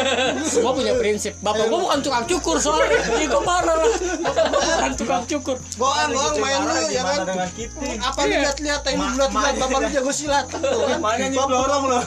Semua 0.47 0.71
punya 0.71 0.93
prinsip 0.95 1.33
bapak 1.43 1.67
gua 1.67 1.79
bukan 1.83 1.99
tukang 1.99 2.23
cukur 2.25 2.55
soalnya. 2.57 2.99
Jadi 3.03 3.25
gua 3.27 3.43
marah 3.43 3.75
lah. 3.75 3.91
Bapak 4.23 4.43
gua 4.47 4.61
bukan 4.63 4.91
tukang 4.95 5.23
cukur. 5.27 5.57
Bohong 5.75 6.09
bohong 6.15 6.35
main 6.39 6.59
lu 6.63 6.73
ya 6.89 7.03
kan? 7.03 7.19
apa 8.01 8.19
lu 8.25 8.33
lihat-lihat 8.39 8.81
ini 8.87 8.97
Ma- 8.97 9.13
bulat 9.13 9.29
bulat 9.29 9.53
ma- 9.55 9.61
bapak 9.67 9.77
lu 9.83 9.87
jago 9.91 10.11
silat 10.15 10.45
tuh 10.47 10.59
kan? 10.59 10.97
Makanya 11.03 11.27
Bapak- 11.27 11.33
nyeblorong 11.35 11.83
loh 11.91 12.03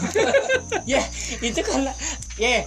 ya 0.84 1.02
itu 1.40 1.60
karena 1.60 1.92
ya 2.36 2.64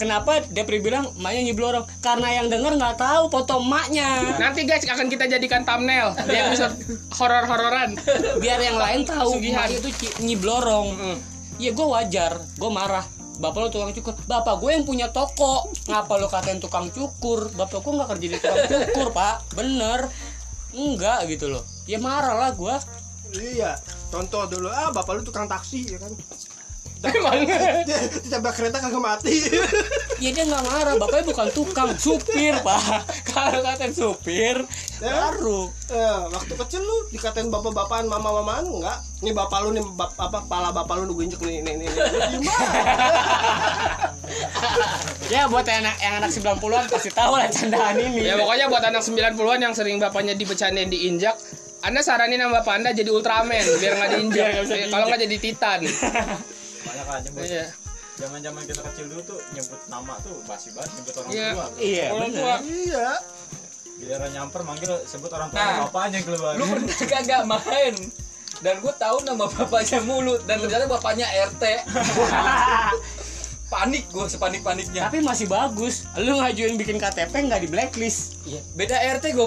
kenapa 0.00 0.40
Depri 0.48 0.80
bilang 0.80 1.12
emaknya 1.14 1.42
nyiblorong 1.44 1.84
karena 2.00 2.28
yang 2.32 2.48
denger 2.48 2.72
nggak 2.74 2.96
tahu 2.96 3.28
foto 3.28 3.60
emaknya 3.60 4.24
Nanti 4.34 4.64
guys 4.64 4.82
akan 4.82 5.06
kita 5.06 5.28
jadikan 5.28 5.60
thumbnail 5.60 6.16
di 6.24 6.32
episode 6.34 6.72
horor-hororan. 7.12 8.00
biar 8.38 8.56
yang 8.58 8.74
lain 8.74 9.04
tahu 9.04 9.36
Sugihan. 9.36 9.68
itu 9.68 9.88
nyiblorong 10.18 10.88
Mm. 10.90 11.16
ya 11.58 11.70
gue 11.70 11.86
wajar. 11.86 12.40
Gue 12.56 12.70
marah. 12.70 13.04
Bapak 13.36 13.56
lo 13.58 13.68
tukang 13.68 13.88
cukur. 13.90 14.16
Bapak 14.24 14.56
gue 14.58 14.70
yang 14.70 14.84
punya 14.84 15.08
toko. 15.08 15.68
Ngapa 15.86 16.12
lo 16.14 16.26
katain 16.26 16.56
tukang 16.56 16.88
cukur? 16.88 17.48
Bapak 17.50 17.78
gue 17.78 17.92
nggak 17.94 18.08
kerja 18.10 18.26
di 18.26 18.36
tukang 18.36 18.60
cukur 18.66 19.06
pak. 19.16 19.36
Bener. 19.52 20.08
Enggak 20.70 21.24
gitu 21.26 21.48
loh. 21.48 21.60
Ya 21.84 21.96
marah 21.96 22.36
lah 22.38 22.50
gue 22.52 22.74
iya 23.32 23.78
contoh 24.08 24.42
dulu. 24.44 24.66
Ah 24.66 24.88
bapak 24.88 25.12
lu 25.14 25.22
tukang 25.22 25.46
taksi 25.46 25.86
ya 25.86 25.98
kan 25.98 26.10
Emang. 27.00 27.32
dia 27.88 27.98
ditabrak 28.20 28.54
kereta 28.60 28.76
kagak 28.76 29.00
mati. 29.00 29.40
Ya 30.20 30.30
dia 30.36 30.44
nggak 30.44 30.64
marah. 30.68 30.94
Bapaknya 31.00 31.24
bukan 31.32 31.48
tukang 31.52 31.90
supir 31.96 32.52
pak. 32.60 33.08
Kalau 33.24 33.64
katain 33.64 33.92
supir 33.96 34.60
Ya. 35.00 35.32
baru. 35.32 35.72
Eh, 35.88 36.20
waktu 36.28 36.52
kecil 36.60 36.84
lu 36.84 37.08
dikatain 37.08 37.48
bapak-bapakan 37.48 38.04
mama-mamaan 38.04 38.68
enggak 38.68 39.00
nih 39.24 39.32
bapak 39.32 39.64
lu 39.64 39.72
nih 39.72 39.84
bap, 39.96 40.12
apa 40.20 40.44
pala 40.44 40.76
bapak 40.76 41.08
lu 41.08 41.16
injek 41.24 41.40
nih 41.40 41.64
nih 41.64 41.80
nih, 41.80 41.88
gimana? 42.36 43.08
Ya 45.32 45.46
buat 45.46 45.62
yang 45.62 45.86
anak 45.86 45.96
yang 46.02 46.14
anak 46.20 46.30
90-an 46.34 46.84
pasti 46.90 47.10
tahu 47.14 47.38
lah 47.38 47.46
candaan 47.48 47.96
ini. 47.96 48.28
Ya 48.28 48.34
pokoknya 48.34 48.66
buat 48.66 48.82
anak 48.82 49.00
90-an 49.00 49.60
yang 49.62 49.72
sering 49.72 49.96
bapaknya 50.02 50.34
dibecandain 50.34 50.90
diinjak, 50.90 51.38
Anda 51.80 52.02
saranin 52.02 52.42
sama 52.42 52.60
bapak 52.60 52.82
Anda 52.82 52.90
jadi 52.92 53.08
Ultraman 53.14 53.62
biar 53.78 53.92
nggak 53.94 54.10
diinjak. 54.20 54.48
Kalau 54.90 55.06
nggak 55.06 55.20
jadi 55.24 55.36
Titan. 55.40 55.80
aja 57.12 57.28
bos 57.28 57.42
Iya. 57.42 57.66
zaman 58.16 58.38
zaman 58.38 58.62
kita 58.62 58.80
kecil 58.84 59.04
dulu 59.06 59.22
tuh 59.26 59.38
nyebut 59.50 59.80
nama 59.86 60.14
tuh 60.20 60.36
basi 60.44 60.68
banget 60.70 60.90
nyebut 60.94 61.14
orang 61.16 61.30
Iya. 61.30 61.48
tua. 61.50 61.66
Iya 61.76 62.06
Orang 62.10 62.30
tua. 62.30 62.54
iya. 62.60 63.08
Biar 63.96 64.20
nyamper 64.28 64.60
manggil 64.62 64.92
sebut 65.04 65.28
orang 65.30 65.48
tua 65.48 65.58
Nah. 65.58 65.76
bapaknya 65.84 66.20
keluar. 66.20 66.52
lu 66.54 66.64
pernah 66.64 66.88
kagak 67.10 67.42
main? 67.44 67.94
Dan 68.60 68.74
gue 68.76 68.92
tahu 68.94 69.16
nama 69.22 69.44
bapaknya 69.46 69.98
mulut 70.00 70.44
dan 70.44 70.56
ternyata 70.58 70.84
bapaknya 70.84 71.24
RT 71.48 71.62
panik 73.70 74.10
gue 74.10 74.26
sepanik 74.26 74.60
paniknya 74.60 75.06
tapi 75.06 75.22
masih 75.22 75.46
bagus. 75.46 76.02
Lu 76.16 76.36
ngajuin 76.36 76.74
bikin 76.74 76.98
KTP 76.98 77.46
nggak 77.46 77.60
di 77.60 77.68
blacklist. 77.68 78.42
Iya, 78.42 78.60
beda 78.74 78.96
RT 79.16 79.24
gue 79.30 79.46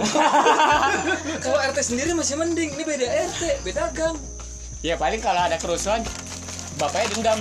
kalau 1.44 1.60
RT 1.62 1.78
sendiri 1.84 2.16
masih 2.16 2.40
mending. 2.40 2.72
Ini 2.72 2.84
beda 2.84 3.06
RT 3.28 3.42
beda 3.62 3.84
gang 3.92 4.16
ya 4.80 4.96
paling 4.96 5.20
kalau 5.20 5.40
ada 5.42 5.56
kerusuhan 5.56 6.04
bapaknya 6.76 7.08
dendam. 7.12 7.40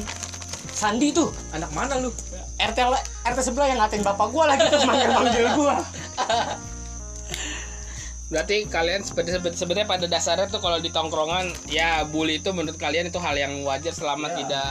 Sandi 0.73 1.11
tuh. 1.11 1.31
Anak 1.51 1.71
mana 1.71 1.97
lu? 1.97 2.11
RT 2.57 2.79
RT 3.23 3.38
sebelah 3.40 3.66
yang 3.66 3.79
ngatain 3.79 4.01
bapak 4.01 4.29
gua 4.29 4.45
lagi. 4.49 4.62
Tuh 4.73 4.81
manggil 4.83 5.11
manggil 5.11 5.47
gua. 5.53 5.77
Berarti 8.27 8.64
kalian 8.64 9.05
sebenarnya 9.05 9.40
sebenarnya 9.53 9.85
pada 9.87 10.07
dasarnya 10.07 10.49
tuh 10.49 10.57
kalau 10.57 10.81
di 10.81 10.88
tongkrongan 10.88 11.53
ya 11.68 12.01
bully 12.03 12.40
itu 12.40 12.49
menurut 12.51 12.81
kalian 12.81 13.12
itu 13.12 13.21
hal 13.21 13.37
yang 13.37 13.61
wajar 13.61 13.92
selama 13.92 14.27
Iya. 14.27 14.37
tidak 14.40 14.68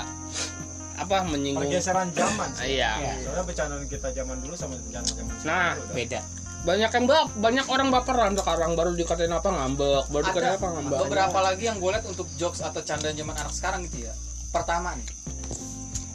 apa 0.97 1.17
menyinggung. 1.23 1.69
pergeseran 1.69 2.09
zaman 2.09 2.49
sih. 2.51 2.77
Iya. 2.77 2.91
Iya. 2.97 3.13
soalnya 3.21 3.43
bercandaan 3.45 3.85
kita 3.85 4.07
zaman 4.11 4.37
dulu 4.39 4.53
sama 4.55 4.73
bercandaan 4.75 5.13
zaman 5.15 5.33
sekarang 5.35 5.53
Nah, 5.53 5.69
udah- 5.75 5.93
beda. 5.93 6.19
Banyak 6.61 6.91
yang 6.91 7.05
bap, 7.07 7.29
banyak 7.35 7.65
orang 7.67 7.87
baperan. 7.89 8.31
Sekarang 8.33 8.71
baru 8.73 8.93
dikatain 8.93 9.29
apa 9.31 9.49
ngambek, 9.49 10.03
baru 10.09 10.23
dikatain 10.23 10.53
apa 10.55 10.67
ngambek. 10.71 10.97
beberapa 11.05 11.39
lagi 11.39 11.63
yang 11.65 11.77
gue 11.77 11.89
lihat 11.91 12.05
untuk 12.05 12.27
jokes 12.35 12.61
atau 12.61 12.81
candaan 12.81 13.13
zaman 13.13 13.33
anak 13.35 13.49
sekarang 13.51 13.81
gitu 13.83 14.05
ya 14.05 14.13
pertama 14.51 14.93
nih. 14.93 15.07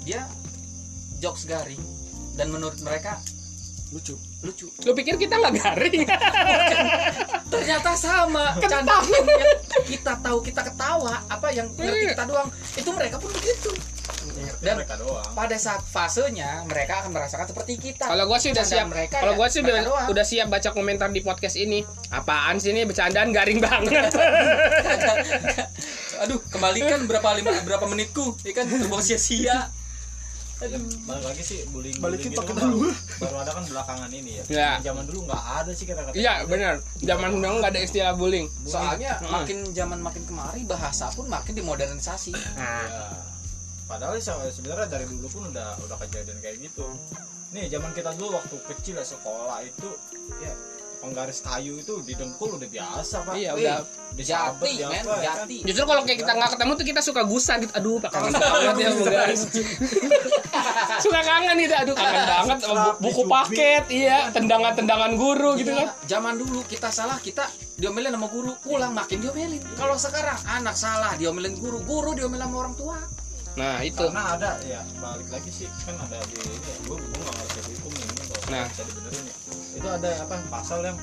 Dia 0.05 0.21
jokes 1.19 1.49
garing 1.49 1.81
dan 2.37 2.53
menurut 2.53 2.77
mereka 2.81 3.19
lucu. 3.91 4.15
lucu. 4.45 4.69
Lu 4.85 4.93
pikir 4.93 5.17
kita 5.17 5.35
nggak 5.35 5.55
garing? 5.57 6.05
ternyata 7.53 7.97
sama. 7.97 8.55
Yang 8.61 8.85
kita 9.89 10.13
tahu 10.21 10.39
kita 10.43 10.61
ketawa 10.63 11.23
apa 11.27 11.49
yang 11.51 11.67
ngerti 11.73 12.13
kita 12.13 12.25
doang. 12.29 12.49
Itu 12.77 12.91
mereka 12.93 13.17
pun 13.17 13.31
begitu. 13.33 13.71
Ngerti 14.27 14.63
Dan- 14.63 14.77
mereka 14.77 14.95
doang. 15.01 15.31
pada 15.33 15.57
saat 15.57 15.81
fasenya 15.83 16.67
mereka 16.67 17.01
akan 17.01 17.11
merasakan 17.15 17.47
seperti 17.47 17.79
kita. 17.81 18.05
Kalau 18.07 18.27
gua 18.27 18.39
sih 18.39 18.51
udah 18.53 18.67
siap. 18.67 18.87
mereka 18.91 19.23
Kalau 19.23 19.35
ya, 19.35 19.39
gua 19.39 19.49
sih 19.49 19.61
udah, 19.65 19.83
doang. 19.83 20.07
udah 20.13 20.25
siap 20.27 20.47
baca 20.51 20.71
komentar 20.71 21.09
di 21.09 21.23
podcast 21.23 21.57
ini. 21.57 21.81
Apaan 22.13 22.59
sih 22.61 22.75
ini? 22.75 22.85
Bercandaan 22.85 23.31
garing 23.33 23.59
banget. 23.63 24.13
aduh 26.19 26.41
kembalikan 26.47 27.01
berapa 27.05 27.29
lima 27.35 27.53
berapa 27.63 27.85
menitku 27.85 28.37
ya 28.41 28.53
kan 28.53 28.65
terbuang 28.65 29.01
sia-sia 29.01 29.71
Ya, 30.57 30.73
balik 31.05 31.21
lagi 31.27 31.43
sih 31.45 31.69
bullying 31.69 32.01
Balikin 32.01 32.33
bullying 32.33 32.41
pakai 32.41 32.57
gitu 32.57 32.65
dulu. 32.65 32.89
baru 33.21 33.37
ada 33.39 33.53
kan 33.53 33.65
belakangan 33.67 34.09
ini 34.11 34.31
ya 34.33 34.45
Iya. 34.49 34.71
zaman 34.83 35.05
dulu 35.05 35.29
nggak 35.29 35.43
ada 35.55 35.71
sih 35.71 35.85
kata-kata 35.85 36.17
Iya 36.17 36.33
benar. 36.49 36.75
Zaman 36.97 37.29
dulu 37.31 37.55
nggak 37.61 37.71
ada 37.71 37.81
istilah 37.83 38.15
bullying. 38.17 38.49
soalnya 38.65 39.21
Hmm. 39.21 39.37
makin 39.37 39.59
zaman 39.71 40.01
makin 40.01 40.25
kemari 40.25 40.65
bahasa 40.65 41.13
pun 41.13 41.29
makin 41.29 41.53
dimodernisasi 41.53 42.33
Nah, 42.33 42.89
Ya. 42.89 43.05
Padahal 43.85 44.17
sih 44.17 44.33
sebenarnya 44.51 44.89
dari 44.89 45.05
dulu 45.05 45.29
pun 45.29 45.43
udah 45.47 45.77
udah 45.79 45.97
kejadian 46.01 46.41
kayak 46.41 46.57
gitu. 46.59 46.89
Nih 47.53 47.69
zaman 47.69 47.93
kita 47.93 48.17
dulu 48.17 48.35
waktu 48.35 48.57
kecil 48.67 48.97
ya 48.97 49.05
sekolah 49.05 49.61
itu 49.61 49.89
ya 50.41 50.53
penggaris 50.97 51.39
kayu 51.41 51.77
itu 51.77 51.95
didengkul 52.03 52.57
udah 52.57 52.67
biasa 52.67 53.17
pak. 53.23 53.35
Iya, 53.35 53.51
Wih, 53.55 53.65
udah. 53.65 53.79
disabet 54.17 54.65
jati 54.65 54.73
di 54.73 54.85
men 54.87 55.03
apa, 55.03 55.15
ya 55.21 55.33
kan? 55.33 55.47
jati 55.47 55.57
Justru 55.69 55.85
kalau 55.85 56.03
kayak 56.03 56.19
kita 56.25 56.33
nggak 56.33 56.51
ketemu 56.57 56.73
tuh 56.73 56.87
kita 56.87 57.01
suka 57.01 57.23
gusar 57.23 57.57
gitu. 57.59 57.73
Aduh, 57.73 57.97
Pak, 58.01 58.11
kangen 58.11 58.33
banget 58.33 58.75
ya 58.81 58.91
guys. 59.05 59.43
suka 61.05 61.21
kangen 61.21 61.57
gitu. 61.61 61.75
Aduh, 61.77 61.95
kangen 61.95 62.25
banget 62.25 62.59
buku 62.99 63.23
paket, 63.27 63.85
iya, 63.89 64.19
tendangan-tendangan 64.33 65.13
guru 65.15 65.57
gitu 65.57 65.73
kan. 65.73 65.89
zaman 66.07 66.35
dulu 66.37 66.65
kita 66.65 66.89
salah 66.89 67.21
kita 67.21 67.45
diomelin 67.77 68.11
sama 68.11 68.29
guru 68.29 68.57
pulang 68.61 68.93
makin 68.93 69.21
diomelin 69.21 69.61
kalau 69.77 69.95
sekarang 69.95 70.39
anak 70.49 70.73
salah 70.75 71.13
diomelin 71.15 71.53
guru 71.55 71.85
guru 71.85 72.17
diomelin 72.17 72.49
sama 72.49 72.57
orang 72.63 72.75
tua 72.75 72.99
Nah, 73.57 73.81
itu. 73.81 74.05
Karena 74.05 74.37
ada 74.37 74.61
ya 74.61 74.85
balik 75.01 75.33
lagi 75.33 75.49
sih 75.49 75.65
kan 75.89 75.97
ada 75.97 76.21
di 76.29 76.37
ini 76.45 76.61
ya, 76.61 76.77
gue 76.85 76.93
gue 76.93 77.21
nggak 77.25 77.35
ngerti 77.41 77.61
hukum 77.73 77.93
ini 77.97 78.13
kalau 78.29 78.45
Nah. 78.53 78.67
bisa 78.69 78.83
dibenerin 78.85 79.25
ya. 79.25 79.36
Itu 79.77 79.87
ada 79.87 80.09
apa 80.19 80.35
pasal 80.49 80.83
yang 80.83 80.97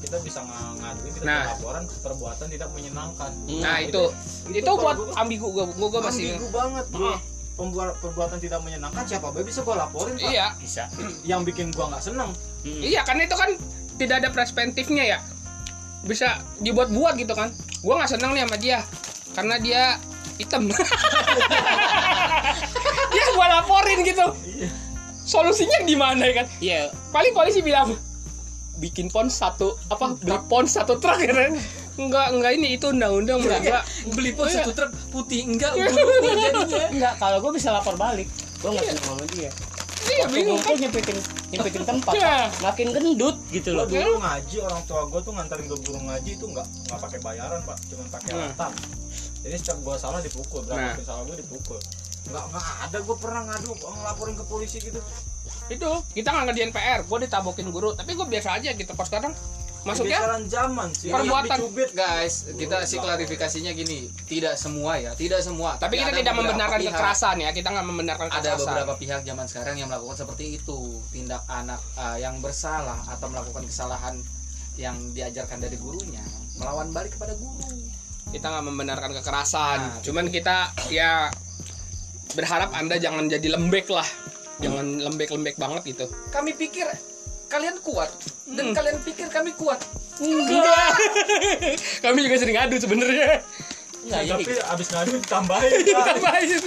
kita 0.00 0.16
bisa 0.20 0.38
ng- 0.40 0.78
ngaduin 0.78 1.12
kita 1.12 1.24
Nah. 1.24 1.42
laporan 1.50 1.82
perbuatan 1.98 2.46
tidak 2.46 2.68
menyenangkan. 2.70 3.30
Nah, 3.54 3.76
itu. 3.78 4.02
Itu 4.50 4.70
kalau 4.70 4.78
buat 4.78 4.96
gua- 4.98 5.14
ambigu 5.18 5.46
gua, 5.48 5.64
gua, 5.70 5.86
gua 5.90 6.00
masih. 6.02 6.34
ambigu 6.34 6.46
banget 6.50 6.84
bro 6.88 7.06
Hmm. 7.06 7.18
Pembuat 7.54 7.88
perbuatan 7.98 8.36
tidak 8.36 8.60
menyenangkan 8.60 9.02
siapa 9.06 9.30
bae 9.30 9.40
bisa 9.40 9.62
gua 9.62 9.80
laporin 9.80 10.12
pak 10.14 10.26
Iya. 10.26 10.46
bisa 10.58 10.82
yang 11.22 11.40
bikin 11.40 11.70
gua 11.70 11.88
nggak 11.88 12.02
seneng 12.02 12.28
Iya, 12.64 13.00
karena 13.02 13.22
itu 13.22 13.32
kan 13.32 13.48
tidak 13.94 14.14
ada 14.18 14.28
perspektifnya 14.28 15.02
ya. 15.06 15.18
Bisa 16.02 16.42
dibuat-buat 16.58 17.14
gitu 17.14 17.30
kan. 17.30 17.48
Gua 17.80 17.96
nggak 17.96 18.10
seneng 18.10 18.32
nih 18.32 18.40
sama 18.42 18.56
dia 18.58 18.78
karena 19.32 19.54
dia 19.56 19.82
hitam. 20.36 20.66
ya 23.10 23.24
gua 23.32 23.46
laporin 23.52 23.98
gitu. 24.02 24.24
Solusinya 25.24 25.78
di 25.82 25.94
mana 25.94 26.20
ya 26.22 26.32
kan? 26.36 26.46
iya 26.58 26.78
Paling 27.08 27.32
polisi 27.32 27.60
bilang 27.60 27.94
bikin 28.76 29.06
pon 29.06 29.26
satu 29.26 29.78
apa 29.86 30.16
beli 30.16 30.38
pon 30.44 30.64
satu 30.64 30.96
truk 30.96 31.18
ya? 31.18 31.50
Enggak, 31.94 32.26
enggak 32.28 32.52
ini 32.52 32.74
itu 32.74 32.90
undang-undang 32.90 33.38
enggak. 33.38 33.86
beli 34.08 34.30
pun 34.30 34.44
Iya. 34.44 34.60
satu 34.60 34.70
truk 34.72 34.90
putih 35.08 35.46
enggak 35.46 35.70
enggak 36.90 37.14
kalau 37.16 37.38
gua 37.38 37.50
bisa 37.50 37.70
lapor 37.70 37.94
balik 37.94 38.26
gua 38.58 38.70
nggak 38.72 38.86
seneng 38.88 39.04
sama 39.04 39.24
dia 39.30 39.50
Iya, 40.04 40.20
Waktu 40.20 40.36
bingung 40.36 40.60
kan? 40.60 40.76
nyempetin 40.76 41.16
nyempetin 41.48 41.82
tempat 41.82 42.12
Iya. 42.12 42.28
Pak. 42.44 42.48
makin 42.62 42.86
gendut 42.92 43.36
gitu 43.48 43.68
gua 43.70 43.78
loh 43.78 43.86
dulu 43.88 44.12
ngaji 44.20 44.56
orang 44.60 44.82
tua 44.84 45.02
gua 45.06 45.20
tuh 45.22 45.32
nganterin 45.32 45.64
gua 45.64 45.78
guru 45.80 45.98
ngaji 46.02 46.30
itu 46.34 46.44
nggak 46.44 46.66
nggak 46.84 47.00
pakai 47.00 47.18
bayaran 47.20 47.60
pak 47.62 47.76
cuma 47.86 48.02
pakai 48.10 48.30
Hmm. 48.30 48.42
alatan 48.44 48.72
jadi 49.40 49.56
setiap 49.56 49.78
gua 49.80 49.94
salah 49.96 50.20
dipukul 50.20 50.60
berapa 50.62 50.76
Nah. 50.76 50.92
kali 50.92 51.04
salah 51.04 51.22
gua 51.22 51.36
dipukul 51.36 51.78
nggak 52.26 52.44
nggak 52.44 52.64
ada 52.82 52.98
gua 53.00 53.16
pernah 53.16 53.42
ngadu 53.46 53.70
ngelaporin 53.72 54.34
ke 54.34 54.44
polisi 54.44 54.76
gitu 54.78 55.00
Itu 55.68 55.88
kita 56.12 56.28
nggak 56.30 56.44
ngerjain 56.52 56.72
PR, 56.72 57.00
gue 57.04 57.18
ditabokin 57.24 57.68
guru, 57.72 57.96
tapi 57.96 58.12
gue 58.12 58.26
biasa 58.26 58.60
aja 58.60 58.70
gitu. 58.72 58.92
Pas 58.92 59.08
kadang 59.08 59.32
masuknya 59.84 60.16
Pergeseran 60.16 60.44
zaman 60.48 60.88
sih 60.96 61.12
Perbuatan. 61.12 61.60
dicubit 61.60 61.92
guys 61.92 62.48
kita 62.56 62.88
sih 62.88 62.96
klarifikasinya 62.96 63.76
gini. 63.76 64.08
Tidak 64.24 64.56
semua 64.56 64.96
ya 64.96 65.12
tidak 65.12 65.44
semua. 65.44 65.76
Tapi 65.76 66.00
kita 66.00 66.08
ada 66.08 66.20
tidak 66.24 66.34
membenarkan 66.40 66.80
pihak- 66.80 66.96
kekerasan 66.96 67.36
ya 67.44 67.50
kita 67.52 67.68
nggak 67.68 67.86
membenarkan 67.86 68.26
ada 68.32 68.36
kekerasan. 68.40 68.64
beberapa 68.64 68.94
pihak 68.96 69.20
zaman 69.28 69.44
sekarang 69.44 69.76
yang 69.76 69.88
melakukan 69.92 70.16
seperti 70.24 70.56
itu. 70.56 71.04
Tindak 71.12 71.44
anak 71.52 71.80
uh, 72.00 72.16
yang 72.16 72.40
bersalah 72.40 72.96
atau 73.04 73.28
melakukan 73.28 73.68
kesalahan 73.68 74.16
yang 74.80 74.96
diajarkan 75.12 75.60
dari 75.60 75.76
gurunya. 75.76 76.24
Melawan 76.56 76.88
balik 76.88 77.20
kepada 77.20 77.36
guru. 77.36 77.76
Kita 78.32 78.46
nggak 78.50 78.64
membenarkan 78.64 79.10
kekerasan. 79.20 79.78
Nah, 79.84 80.00
cuman 80.00 80.32
kita 80.32 80.72
ya 80.88 81.28
berharap 82.34 82.72
anda 82.72 82.96
jangan 82.96 83.28
jadi 83.28 83.52
lembek 83.52 83.92
lah 83.92 84.08
jangan 84.64 84.86
lembek-lembek 85.02 85.54
banget 85.54 85.82
gitu. 85.86 86.04
Kami 86.28 86.50
pikir 86.52 86.88
kalian 87.46 87.76
kuat. 87.80 88.10
Dan 88.44 88.70
Hmm. 88.70 88.74
kalian 88.74 88.98
pikir 89.00 89.28
kami 89.28 89.52
kuat. 89.54 89.78
Enggak. 90.16 90.90
Kami 92.04 92.18
juga 92.22 92.36
sering 92.38 92.54
adu 92.56 92.76
sebenarnya. 92.76 93.42
Enggak, 94.04 94.20
tapi 94.28 94.42
jadi 94.44 94.54
abis 94.68 94.86
ngadu 94.90 95.10
ditambahin 95.16 95.70
Tambahin. 95.96 96.58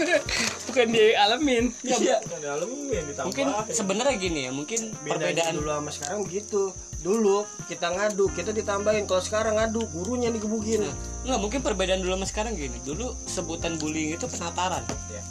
bukan 0.65 0.87
dialamin. 0.89 1.65
Iya 1.79 2.17
Bukan 2.19 2.39
dialamin 2.41 3.03
ditambahin. 3.05 3.27
Mungkin 3.29 3.47
sebenarnya 3.69 4.15
gini 4.17 4.39
ya 4.43 4.51
mungkin 4.51 4.79
Bedanya 4.97 5.21
perbedaan 5.37 5.53
dulu 5.55 5.69
sama 5.69 5.91
sekarang 5.93 6.19
gitu. 6.27 6.63
Dulu 6.97 7.37
kita 7.69 7.87
ngadu 7.87 8.25
kita 8.33 8.51
ditambahin. 8.51 9.05
Kalau 9.05 9.21
sekarang 9.21 9.53
ngadu 9.55 9.85
gurunya 9.87 10.27
digebukin. 10.27 10.81
Enggak, 11.23 11.39
mungkin 11.39 11.59
perbedaan 11.61 12.01
dulu 12.01 12.17
sama 12.17 12.25
sekarang 12.25 12.53
gini. 12.53 12.77
Dulu 12.81 13.13
sebutan 13.23 13.77
bullying 13.77 14.17
itu 14.17 14.25
penataran. 14.25 14.81
Iya. 15.07 15.21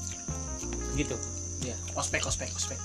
Gitu. 0.95 1.17
Ospek 1.95 2.23
ospek 2.23 2.51
ospek 2.53 2.79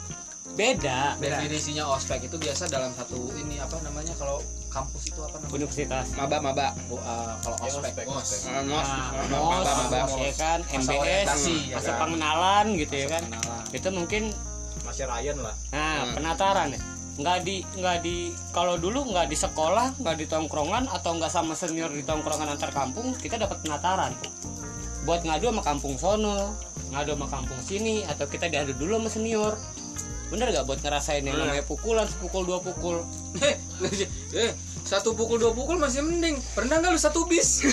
Beda. 0.51 1.15
definisinya 1.15 1.87
ospek 1.87 2.27
itu 2.27 2.35
biasa 2.35 2.67
dalam 2.67 2.91
satu 2.91 3.31
ini 3.33 3.55
apa 3.55 3.79
namanya 3.81 4.11
kalau 4.13 4.43
kampus 4.67 5.07
itu 5.07 5.19
apa 5.19 5.39
namanya 5.39 5.55
Universitas. 5.57 6.05
maba 6.11 6.37
maba 6.39 6.67
Oh, 6.87 6.97
uh, 6.97 7.39
kalau 7.39 7.55
Ya, 7.57 7.71
ospek 7.71 7.87
ospek, 7.87 8.05
mos 8.05 8.19
ospek. 8.19 8.51
Mos 8.65 8.83
Nah, 8.83 9.07
maba 9.23 9.37
MOS, 9.39 9.67
maba 9.69 9.99
MOS, 10.01 10.11
ya 10.19 10.33
kan, 10.35 10.59
Masa 10.61 10.75
MBS, 10.81 10.97
orientasi, 10.97 11.55
ya 11.63 11.75
masa 11.77 11.87
kan? 11.87 11.99
pengenalan 12.01 12.65
gitu 12.75 12.93
ya 12.93 13.07
kan. 13.09 13.23
Pengenalan. 13.23 13.63
Itu 13.71 13.87
mungkin 13.91 14.23
masih 14.81 15.05
Ryan 15.05 15.37
lah 15.39 15.55
nah, 15.69 15.79
Hmm. 16.01 16.13
penataran 16.13 16.67
ya. 16.69 16.79
Nggak 17.13 17.37
di 17.41 17.55
nggak 17.73 17.97
di 18.01 18.15
kalau 18.51 18.75
dulu 18.75 18.99
nggak 19.07 19.27
di 19.27 19.37
sekolah, 19.37 19.87
nggak 19.99 20.15
di 20.17 20.25
tongkrongan 20.25 20.83
atau 20.89 21.15
nggak 21.15 21.29
sama 21.29 21.53
senior 21.53 21.87
di 21.89 22.01
tongkrongan 22.01 22.49
antar 22.49 22.71
kampung, 22.71 23.15
kita 23.15 23.35
dapat 23.37 23.61
penataran. 23.61 24.11
Buat 25.01 25.23
ngadu 25.23 25.47
sama 25.47 25.61
kampung 25.61 25.95
sono, 25.95 26.55
ngadu 26.91 27.15
sama 27.15 27.27
kampung 27.31 27.61
sini 27.63 28.03
atau 28.05 28.27
kita 28.27 28.51
diadu 28.51 28.75
dulu 28.75 28.99
sama 28.99 29.09
senior. 29.09 29.53
Bener 30.31 30.47
gak 30.51 30.63
buat 30.63 30.79
ngerasain 30.79 31.27
yang 31.27 31.35
namanya 31.35 31.63
pukulan, 31.67 32.07
sepukul 32.07 32.47
dua 32.47 32.63
pukul. 32.63 33.03
eh 33.43 33.55
eh, 34.35 34.51
satu 34.81 35.15
pukul 35.15 35.39
dua 35.39 35.55
pukul 35.55 35.79
masih 35.79 36.03
mending 36.03 36.35
pernah 36.51 36.81
nggak 36.81 36.91
lu 36.91 36.99
satu 36.99 37.23
bis 37.29 37.63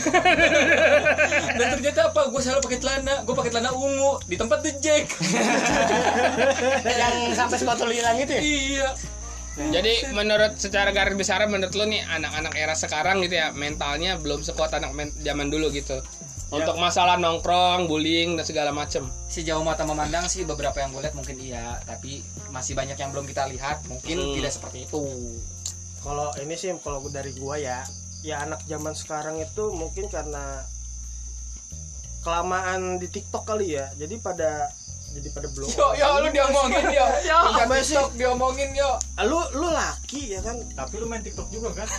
dan 1.58 1.66
ternyata 1.74 2.14
apa 2.14 2.30
gue 2.30 2.38
salah 2.38 2.62
pakai 2.62 2.78
celana 2.78 3.26
gue 3.26 3.34
pakai 3.34 3.50
celana 3.50 3.74
ungu 3.74 4.22
di 4.28 4.36
tempat 4.38 4.62
the 4.62 4.72
jack 4.78 5.10
yang 6.86 7.34
sampai 7.34 7.58
sepatu 7.58 7.90
hilang 7.90 8.22
itu 8.22 8.32
ya? 8.38 8.42
iya 8.42 8.90
Jadi 9.58 10.14
menurut 10.14 10.54
secara 10.54 10.94
garis 10.94 11.18
besar 11.18 11.42
menurut 11.50 11.74
lu 11.74 11.90
nih 11.90 12.06
anak-anak 12.06 12.54
era 12.54 12.78
sekarang 12.78 13.18
gitu 13.26 13.42
ya 13.42 13.50
mentalnya 13.50 14.14
belum 14.14 14.46
sekuat 14.46 14.70
anak 14.78 14.94
men- 14.94 15.10
zaman 15.18 15.50
dulu 15.50 15.74
gitu. 15.74 15.98
Untuk 16.48 16.80
masalah 16.80 17.20
nongkrong, 17.20 17.84
bullying 17.86 18.40
dan 18.40 18.44
segala 18.48 18.72
macem. 18.72 19.04
sejauh 19.28 19.60
mata 19.60 19.84
memandang 19.84 20.24
sih 20.24 20.48
beberapa 20.48 20.80
yang 20.80 20.88
gue 20.96 21.04
lihat 21.04 21.12
mungkin 21.12 21.36
iya 21.36 21.76
tapi 21.84 22.24
masih 22.48 22.72
banyak 22.72 22.96
yang 22.96 23.12
belum 23.12 23.28
kita 23.28 23.44
lihat 23.52 23.84
mungkin 23.86 24.16
Hmm. 24.16 24.34
tidak 24.40 24.56
seperti 24.56 24.88
itu 24.88 25.04
kalau 26.00 26.32
ini 26.40 26.56
sih 26.56 26.72
kalau 26.80 27.04
dari 27.12 27.36
gua 27.36 27.60
ya 27.60 27.84
ya 28.24 28.40
anak 28.40 28.64
zaman 28.64 28.96
sekarang 28.96 29.36
itu 29.36 29.68
mungkin 29.76 30.08
karena 30.08 30.64
kelamaan 32.24 32.96
di 32.96 33.06
TikTok 33.06 33.44
kali 33.46 33.76
ya 33.76 33.92
jadi 34.00 34.16
pada 34.18 34.72
jadi 35.18 35.28
pada 35.30 35.48
belum 35.48 35.68
yo 35.68 35.86
yo 35.92 36.06
lu 36.16 36.28
diomongin 36.30 36.84
yo 36.88 37.06
yo 37.28 37.38
apa 37.52 37.74
sih? 37.78 37.92
TikTok 37.92 38.10
diomongin 38.14 38.70
yo 38.72 38.90
lu 39.20 39.38
lu 39.52 39.68
laki 39.68 40.22
ya 40.30 40.40
kan 40.40 40.56
tapi 40.72 40.94
lu 40.96 41.06
main 41.06 41.20
TikTok 41.20 41.48
juga 41.48 41.74
kan 41.74 41.86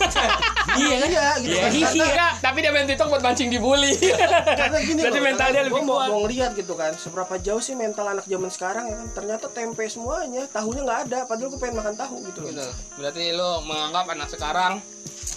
Iya 0.72 0.96
kan? 0.96 1.08
iya 1.08 1.26
gitu 1.36 1.50
Iya, 1.50 1.60
kan 1.60 1.70
iya. 1.70 1.86
karena, 1.86 2.04
Enggak, 2.06 2.32
tapi 2.40 2.58
dia 2.58 2.70
main 2.70 2.86
TikTok 2.86 3.08
buat 3.08 3.20
mancing 3.20 3.48
dibully. 3.48 3.92
karena 4.60 4.78
gini 4.80 5.00
Berarti 5.00 5.20
mentalnya 5.20 5.60
lebih 5.62 5.82
kuat. 5.82 6.08
mau 6.08 6.20
ngeliat 6.20 6.50
gitu 6.54 6.74
kan 6.74 6.92
seberapa 6.94 7.34
jauh 7.36 7.58
sih 7.58 7.74
mental 7.74 8.06
anak 8.08 8.24
zaman 8.24 8.48
sekarang 8.48 8.84
ya 8.86 8.96
kan 8.96 9.08
ternyata 9.12 9.46
tempe 9.48 9.84
semuanya 9.84 10.48
tahunya 10.48 10.80
nggak 10.80 11.00
ada 11.06 11.18
padahal 11.24 11.48
gue 11.48 11.60
pengen 11.60 11.76
makan 11.76 11.94
tahu 11.94 12.14
gitu 12.24 12.38
loh 12.40 12.48
Gitu. 12.50 12.66
Berarti 12.96 13.22
lu 13.30 13.50
menganggap 13.62 14.04
anak 14.08 14.28
sekarang 14.28 14.72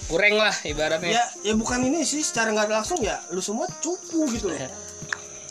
kurang 0.05 0.35
lah 0.35 0.51
ibaratnya. 0.61 1.09
ya 1.11 1.23
ya 1.41 1.53
bukan 1.53 1.79
ini 1.81 2.03
sih 2.03 2.19
secara 2.19 2.51
nggak 2.51 2.67
langsung 2.69 2.99
ya 2.99 3.15
lu 3.29 3.39
semua 3.39 3.65
cupu 3.77 4.27
gitu 4.29 4.47
loh 4.47 4.59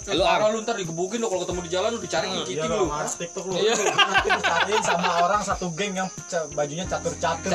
Lu 0.04 0.20
parah 0.20 0.48
lu 0.48 0.58
ntar 0.60 0.74
digebukin 0.74 1.16
lu. 1.16 1.26
Kalau 1.26 1.42
ketemu 1.42 1.60
di 1.60 1.70
jalan 1.70 1.88
lu 1.90 1.98
dicari 1.98 2.26
Hmm, 2.26 2.36
gigitin 2.40 2.58
Iya 2.60 2.72
lu. 2.72 2.78
lu 2.80 2.86
mas 2.88 3.14
TikTok 3.14 3.44
lu 3.44 3.52
Iya. 3.54 3.72
Lu 3.72 3.84
nanti 3.88 4.28
dicariin 4.32 4.82
sama 4.82 5.08
orang 5.20 5.40
satu 5.40 5.66
geng 5.70 5.92
yang 5.94 6.08
bajunya 6.50 6.84
catur-catur. 6.84 7.50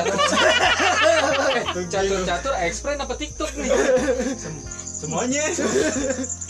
Catur-catur 1.88 2.54
explain 2.58 2.98
apa 2.98 3.14
TikTok 3.14 3.50
nih? 3.54 3.70
Sem- 4.34 4.64
semuanya. 4.98 5.42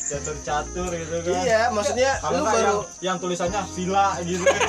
Catur-catur 0.08 0.90
gitu 0.90 1.16
kan. 1.22 1.40
Iya 1.40 1.60
maksudnya 1.68 2.10
kalau 2.18 2.36
lu 2.36 2.44
baru 2.44 2.56
yang, 2.56 2.78
yang 3.00 3.16
tulisannya 3.18 3.60
villa 3.72 4.06
gitu 4.22 4.42
kan. 4.42 4.60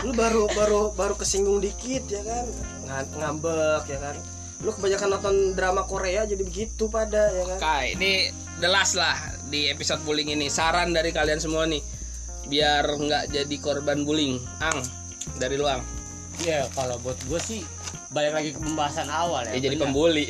Lu 0.00 0.10
baru 0.12 0.46
baru 0.48 0.80
baru 0.92 1.14
kesinggung 1.14 1.58
dikit 1.58 2.06
ya 2.06 2.22
kan? 2.22 2.44
Nga- 2.84 3.10
ngambek 3.16 3.84
ya 3.86 3.98
kan? 4.00 4.16
Lu 4.58 4.70
kebanyakan 4.70 5.08
nonton 5.08 5.34
drama 5.54 5.82
Korea 5.82 6.22
jadi 6.22 6.42
begitu 6.42 6.86
pada 6.88 7.30
ya 7.30 7.44
kan? 7.46 7.58
Kai, 7.58 7.86
ini 7.94 8.30
the 8.58 8.66
last 8.66 8.94
lah 8.94 9.14
di 9.48 9.68
episode 9.72 10.00
bullying 10.04 10.32
ini. 10.32 10.46
Saran 10.48 10.92
dari 10.92 11.10
kalian 11.10 11.40
semua 11.40 11.64
nih 11.64 11.80
biar 12.48 12.84
nggak 12.86 13.24
jadi 13.32 13.56
korban 13.60 14.04
bullying. 14.04 14.40
Ang, 14.60 14.80
dari 15.36 15.56
lu 15.56 15.66
Ang. 15.68 15.82
Ya 16.46 16.70
kalau 16.72 16.96
buat 17.02 17.18
gue 17.26 17.40
sih 17.42 17.66
balik 18.08 18.32
lagi 18.32 18.50
ke 18.56 18.60
pembahasan 18.60 19.08
awal 19.12 19.44
ya. 19.44 19.52
Ya, 19.52 19.68
jadi 19.68 19.76
pembuli. 19.76 20.24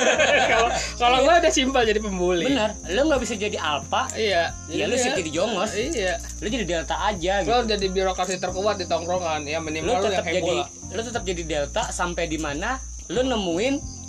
Kalau 0.50 0.68
kalau 0.98 1.16
gua 1.22 1.38
udah 1.38 1.52
simpel 1.54 1.86
jadi 1.86 2.02
pembuli. 2.02 2.42
Bener, 2.50 2.74
lu 2.90 3.06
nggak 3.06 3.22
bisa 3.22 3.38
jadi 3.38 3.54
alpha, 3.54 4.10
Iya. 4.18 4.50
ya 4.66 4.84
lu 4.90 4.98
sih 4.98 5.14
jadi 5.14 5.30
jongos, 5.30 5.70
Iya. 5.78 6.18
lu 6.42 6.50
jadi 6.50 6.66
delta 6.66 6.98
aja 6.98 7.46
Lo 7.46 7.62
gitu. 7.62 7.78
jadi 7.78 7.86
birokrasi 7.86 8.42
terkuat 8.42 8.82
di 8.82 8.86
tongkrongan. 8.90 9.46
Ya 9.46 9.62
minimal 9.62 10.02
lu 10.02 10.10
yang 10.10 10.10
tetap 10.10 10.26
jadi, 10.26 10.56
lu 10.90 11.00
tetap 11.06 11.22
jadi 11.22 11.42
delta 11.46 11.82
sampai 11.94 12.26
di 12.26 12.38
mana 12.42 12.82
lu 13.06 13.22
nemuin 13.22 13.99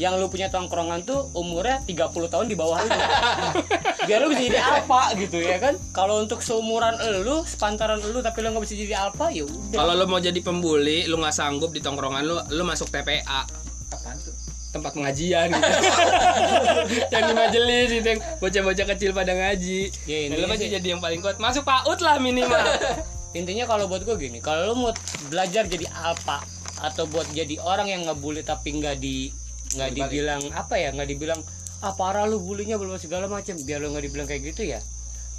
yang 0.00 0.16
lu 0.16 0.32
punya 0.32 0.48
tongkrongan 0.48 1.04
tuh 1.04 1.28
umurnya 1.36 1.84
30 1.84 2.32
tahun 2.32 2.46
di 2.48 2.56
bawah 2.56 2.80
lu. 2.80 2.90
Biar 4.08 4.18
lu 4.24 4.32
bisa 4.32 4.42
jadi 4.48 4.60
alpha 4.60 5.12
gitu 5.14 5.38
ya 5.38 5.60
kan. 5.60 5.74
Kalau 5.92 6.20
untuk 6.20 6.40
seumuran 6.40 6.96
lu, 7.22 7.44
sepantaran 7.44 8.00
lu 8.00 8.24
tapi 8.24 8.40
lu 8.40 8.56
nggak 8.56 8.64
bisa 8.64 8.74
jadi 8.76 8.94
alpha 9.08 9.28
ya 9.28 9.44
udah. 9.44 9.78
Kalau 9.78 9.92
lo 9.96 10.04
mau 10.08 10.18
jadi 10.18 10.40
pembuli, 10.40 11.04
lu 11.06 11.20
nggak 11.20 11.34
sanggup 11.36 11.70
di 11.70 11.80
tongkrongan 11.84 12.22
lu, 12.24 12.36
lu 12.52 12.62
masuk 12.64 12.88
TPA 12.88 13.44
apaan 13.92 14.16
tuh 14.24 14.32
tempat 14.72 14.96
pengajian 14.96 15.52
gitu. 15.52 15.68
yang 17.12 17.22
di 17.28 17.34
majelis 17.36 17.88
gitu 17.92 18.06
yang 18.16 18.20
bocah-bocah 18.40 18.86
kecil 18.96 19.12
pada 19.12 19.36
ngaji. 19.36 19.92
Ya, 20.08 20.32
lu 20.32 20.48
masih 20.48 20.72
sih- 20.72 20.74
jadi 20.80 20.96
yang 20.96 21.00
paling 21.04 21.20
kuat. 21.20 21.36
Masuk 21.36 21.68
PAUD 21.68 22.00
lah 22.00 22.16
minimal. 22.16 22.56
intinya 23.32 23.64
kalau 23.64 23.88
buat 23.88 24.04
gue 24.04 24.16
gini 24.20 24.44
kalau 24.44 24.72
lu 24.72 24.74
mau 24.76 24.92
belajar 25.32 25.64
jadi 25.64 25.88
alpha 26.04 26.44
atau 26.84 27.08
buat 27.08 27.24
jadi 27.32 27.56
orang 27.64 27.88
yang 27.88 28.02
ngebully 28.04 28.44
tapi 28.44 28.76
nggak 28.76 29.00
di 29.00 29.32
nggak 29.72 29.90
dibilang 29.96 30.42
apa 30.52 30.74
ya 30.76 30.92
nggak 30.92 31.08
dibilang 31.08 31.40
ah 31.82 31.92
parah 31.98 32.30
lu 32.30 32.38
bulinya 32.38 32.78
belum 32.78 32.94
segala 32.94 33.26
macam 33.26 33.58
biar 33.58 33.82
lu 33.82 33.90
nggak 33.90 34.04
dibilang 34.06 34.28
kayak 34.30 34.54
gitu 34.54 34.62
ya. 34.70 34.78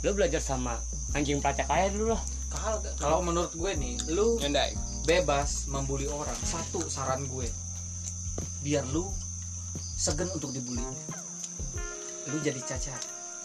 Lu 0.04 0.12
belajar 0.12 0.44
sama 0.44 0.76
anjing 1.16 1.40
pelacak 1.40 1.72
aja 1.72 1.88
dulu 1.96 2.12
lah. 2.12 2.22
Kalau 2.52 2.78
kalau 3.00 3.20
menurut 3.24 3.56
gue 3.56 3.72
nih 3.80 3.96
lu 4.12 4.38
Nyandai. 4.44 4.76
bebas 5.08 5.72
membuli 5.72 6.06
orang. 6.12 6.36
Satu 6.44 6.84
saran 6.92 7.24
gue. 7.32 7.48
Biar 8.60 8.84
lu 8.92 9.08
segen 9.96 10.28
untuk 10.36 10.52
dibully. 10.52 10.84
Lu 12.28 12.38
jadi 12.44 12.60
cacat. 12.60 13.02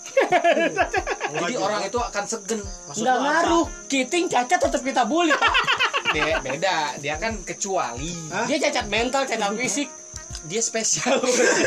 Jadi 1.28 1.54
orang 1.60 1.84
itu 1.84 2.00
akan 2.00 2.24
segen 2.24 2.64
Maksud 2.64 3.04
nggak 3.04 3.18
ngaruh. 3.22 3.66
Kiting 3.86 4.26
cacat 4.26 4.58
tetap 4.58 4.82
kita 4.82 5.04
bully. 5.04 5.36
Be- 6.16 6.40
beda. 6.40 6.96
Dia 6.98 7.20
kan 7.20 7.38
kecuali. 7.44 8.10
Dia 8.48 8.56
cacat 8.58 8.88
mental 8.88 9.28
cacat 9.28 9.52
fisik 9.54 9.97
dia 10.46 10.62
spesial. 10.62 11.18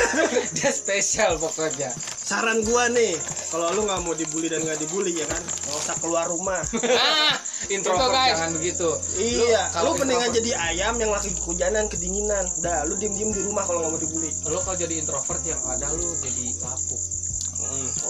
Dia 0.58 0.72
spesial 0.72 1.36
pokoknya. 1.36 1.92
Saran 2.16 2.64
gua 2.64 2.88
nih 2.88 3.20
kalau 3.52 3.68
lu 3.76 3.84
nggak 3.84 4.00
mau 4.08 4.16
dibully 4.16 4.48
dan 4.48 4.64
nggak 4.64 4.80
dibully 4.80 5.12
ya 5.20 5.28
kan? 5.28 5.44
Nggak 5.44 5.76
usah 5.76 5.96
keluar 6.00 6.32
rumah. 6.32 6.64
Ah, 6.96 7.36
introvert 7.68 8.08
Itu, 8.08 8.16
guys. 8.16 8.32
jangan 8.32 8.52
begitu 8.56 8.90
iya 9.20 9.62
kalau 9.76 9.92
lu 9.92 10.00
mendingan 10.00 10.32
introvert- 10.32 10.38
jadi 10.40 10.52
ayam 10.72 10.96
yang 11.04 11.12
lagi 11.12 11.30
kehujanan 11.36 11.86
kedinginan. 11.92 12.46
Dah 12.64 12.88
lu 12.88 12.96
diem 12.96 13.12
diem 13.12 13.32
di 13.36 13.42
rumah 13.44 13.68
kalau 13.68 13.84
nggak 13.84 13.92
mau 13.92 14.00
dibully. 14.00 14.32
Lu 14.48 14.58
kalau 14.64 14.78
jadi 14.80 14.94
introvert 14.96 15.44
yang 15.44 15.60
ada 15.68 15.92
lu 15.92 16.08
jadi 16.24 16.46
lapuk 16.64 17.02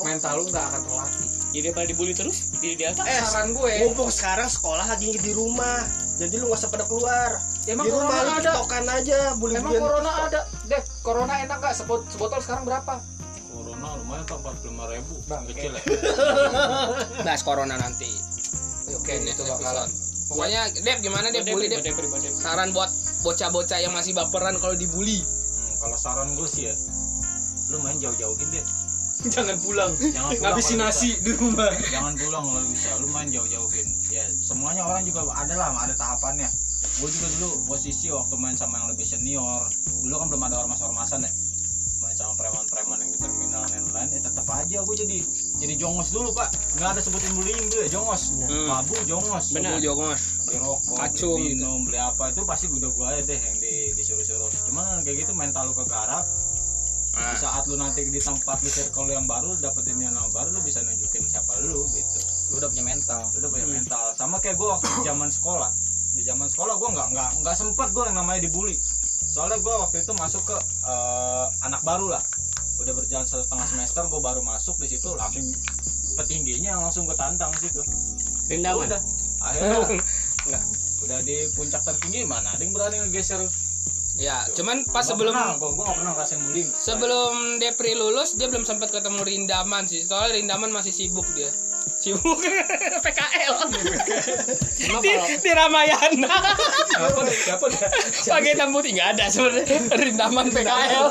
mental 0.02 0.41
lu 0.41 0.43
nggak 0.47 0.65
akan 0.71 0.82
terlatih. 0.88 1.30
Jadi 1.52 1.67
pada 1.76 1.88
dibully 1.91 2.13
terus? 2.15 2.38
Di 2.63 2.80
delta 2.80 3.04
eh 3.04 3.19
saran 3.19 3.52
gue. 3.52 3.74
Mumpung 3.84 4.08
sekarang 4.08 4.47
sekolah 4.47 4.88
lagi 4.88 5.17
di 5.19 5.32
rumah 5.36 5.84
jadi 6.21 6.38
lu 6.38 6.54
nggak 6.54 6.60
usah 6.62 6.69
pada 6.69 6.86
keluar. 6.86 7.41
Emang 7.65 7.86
di 7.86 7.91
rumah 7.93 8.13
corona 8.13 8.24
lu 8.24 8.41
ada? 8.45 8.93
aja 9.02 9.19
bully 9.38 9.58
emang 9.58 9.74
corona 9.78 10.12
ada 10.30 10.41
deh 10.71 10.84
corona 11.03 11.34
enak 11.43 11.57
nggak? 11.60 11.73
Sebot- 11.75 12.07
sebotol 12.07 12.39
sekarang 12.39 12.63
berapa? 12.63 13.03
Corona 13.51 13.88
lumayan 13.99 14.23
tuh 14.23 14.39
45 14.39 14.93
ribu. 14.95 15.13
Bang, 15.27 15.43
kecil 15.51 15.75
ya. 15.75 15.81
Bahas 17.27 17.41
corona 17.43 17.75
nanti. 17.75 18.07
oke 18.91 19.13
Next 19.23 19.39
itu 19.39 19.43
bakalan. 19.47 19.88
Pokoknya 20.31 20.62
Dep 20.84 20.99
gimana 21.03 21.27
Dep 21.29 21.43
bully 21.43 21.67
badep. 21.67 21.95
Saran 22.31 22.71
buat 22.71 22.88
bocah-bocah 23.27 23.79
yang 23.84 23.91
masih 23.91 24.15
baperan 24.15 24.55
kalau 24.63 24.79
dibully. 24.79 25.19
Hmm, 25.19 25.73
kalau 25.84 25.97
saran 25.99 26.31
gue 26.39 26.47
sih 26.47 26.71
ya 26.71 26.75
lu 27.71 27.79
main 27.79 27.99
jauh-jauhin 27.99 28.47
deh. 28.51 28.65
Jangan 29.36 29.55
pulang. 29.63 29.91
Jangan 29.95 30.31
pulang 30.36 30.55
ngabisin 30.55 30.79
nasi 30.79 31.15
di 31.23 31.31
rumah. 31.36 31.71
Jangan 31.88 32.15
pulang 32.19 32.43
kalau 32.47 32.63
bisa 32.67 32.89
lu 32.99 33.07
main 33.12 33.27
jauh-jauhin 33.31 33.88
ya 34.12 34.27
semuanya 34.43 34.84
orang 34.84 35.07
juga 35.07 35.23
ada 35.31 35.55
lah 35.55 35.71
ada 35.88 35.95
tahapannya 35.95 36.51
gue 36.81 37.09
juga 37.09 37.27
dulu 37.37 37.49
posisi 37.65 38.13
waktu 38.13 38.35
main 38.37 38.57
sama 38.57 38.81
yang 38.81 38.89
lebih 38.93 39.05
senior. 39.05 39.65
Dulu 40.05 40.13
kan 40.17 40.27
belum 40.29 40.43
ada 40.49 40.65
ormas-ormasan 40.65 41.25
ya. 41.25 41.31
Main 42.01 42.17
sama 42.17 42.33
preman-preman 42.37 42.97
yang 43.01 43.11
di 43.13 43.19
terminal 43.21 43.61
dan 43.69 43.85
lain-lain 43.89 44.09
ya 44.17 44.21
tetap 44.25 44.45
aja 44.49 44.77
gue 44.81 44.95
jadi 44.97 45.17
jadi 45.61 45.73
jongos 45.77 46.09
dulu 46.13 46.33
pak. 46.33 46.53
Nggak 46.77 46.97
ada 46.97 47.01
sebutin 47.01 47.33
bullying 47.37 47.69
ya 47.73 47.89
jongos. 47.89 48.33
Hmm. 48.37 48.69
mabuk 48.69 49.01
jongos. 49.05 49.53
Benar. 49.53 49.77
Aku 49.77 49.85
jongos. 49.85 50.21
beli 50.45 50.57
rokok 50.57 50.97
Kacung 50.97 51.37
beli 51.37 51.45
gitu. 51.53 51.57
minum 51.57 51.79
beli 51.85 51.99
apa 52.01 52.23
itu 52.33 52.41
pasti 52.45 52.65
udah 52.69 52.89
gue 52.89 53.05
aja 53.05 53.21
deh 53.25 53.39
yang 53.39 53.55
di, 53.61 53.73
disuruh-suruh. 53.97 54.49
Cuman 54.69 55.01
kayak 55.05 55.25
gitu 55.25 55.33
mental 55.37 55.69
lu 55.69 55.75
kegarap. 55.77 56.25
Ah. 57.11 57.35
di 57.35 57.43
saat 57.43 57.67
lu 57.67 57.75
nanti 57.75 58.07
di 58.07 58.23
tempat 58.23 58.63
lu 58.63 58.71
circle 58.71 59.11
yang 59.11 59.27
baru 59.27 59.59
dapetin 59.59 59.99
yang 59.99 60.15
baru 60.31 60.55
lu 60.55 60.63
bisa 60.63 60.79
nunjukin 60.79 61.27
siapa 61.27 61.59
lu 61.59 61.83
gitu. 61.91 62.19
Lu 62.53 62.61
udah 62.61 62.71
punya 62.71 62.87
mental. 62.87 63.27
Lu 63.35 63.43
udah 63.43 63.51
punya 63.51 63.67
mental. 63.67 64.15
Sama 64.15 64.39
kayak 64.39 64.55
gue 64.55 64.67
waktu 64.71 64.87
di 64.95 65.01
zaman 65.03 65.27
sekolah 65.27 65.90
di 66.12 66.21
zaman 66.28 66.47
sekolah 66.52 66.76
gue 66.76 66.89
nggak 66.91 67.08
nggak 67.15 67.30
nggak 67.43 67.56
sempet 67.56 67.88
gue 67.95 68.04
yang 68.08 68.17
namanya 68.19 68.43
dibully. 68.43 68.76
Soalnya 69.32 69.63
gue 69.63 69.71
waktu 69.71 70.04
itu 70.04 70.12
masuk 70.19 70.43
ke 70.43 70.58
eh, 70.86 71.45
anak 71.63 71.82
baru 71.88 72.12
lah. 72.12 72.24
Udah 72.82 72.93
berjalan 72.97 73.24
satu 73.24 73.45
setengah 73.45 73.67
semester 73.67 74.04
gue 74.10 74.21
baru 74.21 74.41
masuk 74.43 74.76
di 74.82 74.91
situ 74.91 75.13
langsung 75.15 75.45
petingginya 76.19 76.76
langsung 76.82 77.08
gue 77.08 77.15
tantang 77.15 77.54
situ. 77.62 77.80
Rindaman. 78.52 78.91
udah 78.91 79.02
akhirnya 79.41 79.80
udah 81.08 81.19
di 81.26 81.50
puncak 81.58 81.82
tertinggi 81.82 82.28
mana 82.28 82.54
ada 82.54 82.62
yang 82.62 82.76
berani 82.76 83.02
ngegeser 83.08 83.41
Ya, 84.21 84.45
cuman 84.53 84.86
pas 84.86 85.01
sebelum 85.01 85.34
gue 85.34 85.69
gue 85.73 85.81
gak 85.81 85.97
pernah 85.97 86.13
ngerasain 86.13 86.39
bullying 86.45 86.69
sebelum 86.77 87.57
Depri 87.57 87.97
lulus 87.97 88.38
dia 88.38 88.45
belum 88.45 88.69
sempat 88.69 88.93
ketemu 88.93 89.25
Rindaman 89.25 89.89
sih. 89.89 90.05
Soalnya 90.05 90.38
Rindaman 90.38 90.69
masih 90.69 90.93
sibuk 90.93 91.25
dia. 91.34 91.49
Sibuk 91.97 92.38
PKL. 93.05 93.55
Di, 95.01 95.12
kalau 95.17 95.25
di 95.41 95.51
Ramayana. 95.57 96.29
siapa 96.86 97.21
siapa 97.34 97.65
Pakai 98.29 98.53
hitam 98.53 98.69
putih 98.69 98.93
nggak 98.93 99.10
ada 99.17 99.25
sebenarnya 99.25 99.89
Rindaman 99.89 100.53
PKL. 100.53 101.05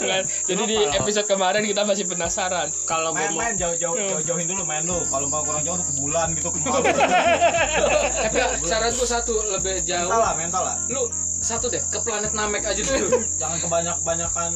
Nggak. 0.00 0.20
Jadi 0.48 0.62
di 0.64 0.76
episode 0.96 1.28
kemarin 1.28 1.60
kita 1.68 1.84
masih 1.84 2.08
penasaran. 2.08 2.72
kalau 2.88 3.12
gue 3.12 3.20
mau 3.20 3.36
main-main 3.36 3.52
jauh-jauh 3.60 3.96
jauh-jauhin 4.00 4.48
dulu 4.48 4.64
main 4.64 4.80
lu 4.88 4.96
kalau 5.12 5.28
mau 5.28 5.44
kurang 5.44 5.60
jauh 5.60 5.76
lu 5.76 5.84
ke 5.84 5.94
bulan 6.00 6.32
gitu 6.32 6.48
ke 6.48 6.58
tapi 8.24 8.38
saranku 8.64 9.04
satu 9.04 9.36
lebih 9.52 9.84
mental 9.84 10.08
jauh 10.08 10.08
lah 10.08 10.32
mental 10.32 10.62
lah 10.64 10.76
lu 10.88 11.12
satu 11.42 11.66
deh 11.66 11.82
ke 11.82 11.98
planet 11.98 12.32
Namek 12.32 12.62
aja 12.64 12.80
dulu. 12.80 13.18
Jangan 13.40 13.58
kebanyak 13.58 13.96
banyakan 14.00 14.50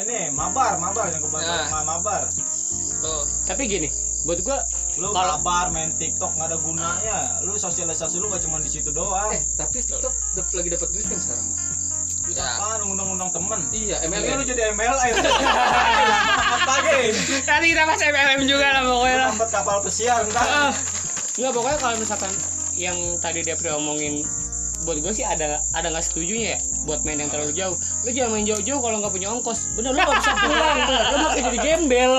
ini 0.00 0.30
mabar 0.30 0.78
mabar 0.78 1.10
jangan 1.10 1.26
kebanyakan 1.26 1.66
Nah. 1.68 1.82
mabar. 1.84 2.22
Tuh. 2.96 3.26
tapi 3.42 3.66
gini 3.66 3.90
buat 4.22 4.38
gue 4.38 4.58
lu 4.94 5.10
Kalau- 5.10 5.36
mabar 5.36 5.68
main 5.68 5.90
TikTok 5.92 6.32
nggak 6.32 6.48
ada 6.48 6.56
gunanya. 6.56 7.18
Lu 7.42 7.54
sosialisasi 7.54 8.16
lu 8.16 8.30
gak 8.30 8.40
cuma 8.40 8.56
di 8.56 8.70
situ 8.70 8.88
doang. 8.88 9.28
Eh 9.28 9.42
tapi 9.52 9.82
TikTok 9.82 10.14
dap- 10.32 10.52
lagi 10.52 10.68
dapat 10.70 10.88
duit 10.88 11.04
kan 11.04 11.18
sekarang? 11.18 11.48
Ya. 12.28 12.46
apaan? 12.54 12.86
Undang-undang 12.86 13.28
temen. 13.28 13.60
Iya 13.68 13.98
MLM 14.00 14.22
lu 14.22 14.34
MLM 14.38 14.46
jadi 14.46 14.62
MLM 14.70 15.14
apa 16.54 16.74
ge 16.80 16.98
Nanti 17.42 17.66
kita 17.68 17.82
bahas 17.82 18.00
MLM 18.00 18.40
juga 18.44 18.66
lah 18.70 18.82
pokoknya 18.84 19.16
lah. 19.18 19.32
kapal 19.48 19.76
pesiar 19.82 20.22
entar 20.22 20.46
nggak 21.32 21.50
pokoknya 21.50 21.78
kalau 21.80 21.96
misalkan 21.96 22.32
yang 22.72 22.94
tadi 23.18 23.42
dia 23.42 23.56
omongin 23.74 24.22
buat 24.82 24.98
gue 24.98 25.12
sih 25.14 25.24
ada 25.26 25.62
ada 25.74 25.86
nggak 25.88 26.04
setujunya 26.04 26.56
ya 26.56 26.58
buat 26.86 27.06
main 27.06 27.18
yang 27.22 27.30
terlalu 27.30 27.52
jauh. 27.54 27.76
Lu 28.02 28.10
jangan 28.10 28.30
main 28.38 28.46
jauh-jauh 28.46 28.80
kalau 28.82 28.96
nggak 28.98 29.12
punya 29.14 29.28
ongkos. 29.30 29.70
Bener 29.78 29.94
lu 29.94 30.00
nggak 30.02 30.18
bisa 30.18 30.32
pulang 30.34 30.78
bener. 30.86 31.02
lu 31.06 31.18
makin 31.26 31.42
jadi 31.50 31.58
gembel. 31.62 32.14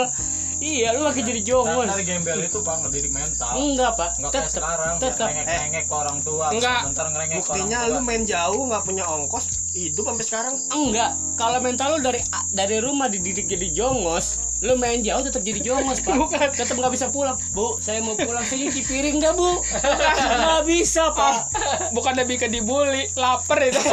Iya 0.63 0.87
lu 0.95 0.99
makin 1.03 1.23
jadi 1.27 1.41
jongos. 1.43 1.87
Dari 1.91 2.05
gembel 2.07 2.39
itu 2.47 2.59
pak 2.63 2.75
ngedidik 2.87 3.11
mental. 3.11 3.51
Enggak 3.55 3.91
pak. 3.99 4.09
Nggak 4.19 4.31
kayak 4.31 4.47
tetep 4.47 4.55
sekarang 4.63 4.93
tetep. 4.99 5.27
ngerengek-ngerengek 5.27 5.83
ke 5.87 5.93
orang 5.95 6.17
tua. 6.23 6.45
Enggak. 6.51 6.81
bentar 6.87 7.05
ngerengek 7.11 7.35
ke 7.35 7.43
orang 7.43 7.47
buktinya 7.51 7.79
lu 7.91 7.99
main 7.99 8.23
jauh 8.23 8.61
nggak 8.67 8.83
punya 8.83 9.03
ongkos 9.03 9.45
hidup 9.75 10.03
sampai 10.07 10.25
sekarang. 10.25 10.55
Enggak. 10.71 11.11
Kalau 11.35 11.59
mental 11.59 11.87
lu 11.95 11.99
dari 11.99 12.19
dari 12.51 12.77
rumah 12.79 13.07
dididik 13.11 13.47
jadi 13.47 13.67
jongos 13.75 14.42
lu 14.63 14.79
main 14.79 15.03
jauh 15.03 15.19
tetap 15.19 15.43
jadi 15.43 15.59
jongos 15.59 15.99
pak. 15.99 16.15
Tetap 16.55 16.79
nggak 16.79 16.93
bisa 16.95 17.11
pulang. 17.11 17.35
Bu 17.51 17.75
saya 17.83 17.99
mau 17.99 18.15
pulang 18.15 18.47
saya 18.47 18.63
nyuci 18.63 18.81
piring 18.87 19.19
dah 19.19 19.35
bu? 19.35 19.59
Nggak 19.59 20.63
bisa 20.63 21.11
pak. 21.11 21.51
Bukan 21.91 22.15
lebih 22.15 22.39
ke 22.39 22.47
dibully, 22.47 23.11
lapar 23.19 23.59
itu. 23.59 23.83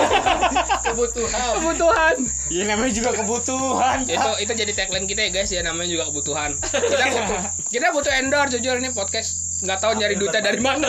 kebutuhan. 0.86 1.58
Kebutuhan. 1.58 2.16
ya 2.50 2.66
namanya 2.66 2.92
juga 2.94 3.10
kebutuhan 3.14 4.02
itu 4.06 4.30
itu 4.42 4.52
jadi 4.54 4.72
tagline 4.74 5.06
kita 5.06 5.20
ya 5.26 5.30
guys 5.30 5.50
ya 5.50 5.62
namanya 5.66 5.90
juga 5.90 6.04
kebutuhan. 6.14 6.50
Kita 6.62 7.04
butuh 7.10 7.38
kita 7.74 7.86
butuh 7.90 8.12
endorse 8.14 8.54
jujur 8.54 8.78
ini 8.78 8.94
podcast. 8.94 9.50
Nggak 9.60 9.78
tahu 9.82 9.92
nyari 10.00 10.16
duitnya 10.16 10.40
dari 10.40 10.60
mana. 10.62 10.88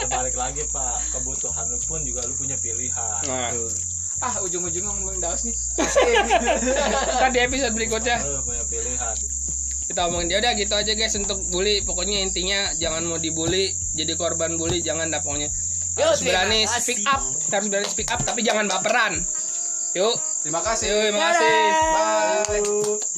berbalik 0.00 0.38
lagi 0.38 0.62
pak. 0.70 1.02
Kebutuhan 1.12 1.68
lu 1.68 1.78
pun 1.84 2.00
juga 2.06 2.24
lu 2.24 2.32
punya 2.32 2.56
pilihan. 2.56 3.20
Nah, 3.28 3.52
ah 4.24 4.34
ujung-ujungnya 4.44 4.88
ngomongin 4.88 5.20
daus 5.20 5.44
nih. 5.44 5.56
Ntar 7.20 7.30
di 7.32 7.40
episode 7.40 7.74
berikutnya. 7.76 8.16
Lu 8.24 8.40
punya 8.42 8.64
pilihan. 8.68 9.16
Kita 9.86 10.10
omongin 10.10 10.26
dia 10.34 10.38
udah 10.42 10.52
gitu 10.58 10.74
aja 10.74 10.92
guys 10.96 11.14
untuk 11.14 11.38
bully. 11.52 11.84
Pokoknya 11.84 12.24
intinya 12.24 12.72
jangan 12.80 13.06
mau 13.06 13.20
dibully 13.20 13.76
jadi 13.94 14.18
korban 14.18 14.56
bully 14.56 14.80
jangan 14.80 15.12
dah 15.12 15.20
pokoknya. 15.20 15.52
Harus 15.96 16.20
berani 16.24 16.68
kasih. 16.68 16.80
speak 16.80 17.00
up. 17.08 17.22
Kita 17.22 17.54
harus 17.60 17.68
berani 17.72 17.88
speak 17.88 18.08
up 18.12 18.20
tapi 18.24 18.40
jangan 18.44 18.66
baperan. 18.68 19.24
Yuk. 19.96 20.16
Terima 20.44 20.60
kasih. 20.60 20.86
Yuk 20.92 21.00
terima 21.08 21.20
kasih. 21.32 21.54
Bye 21.92 23.15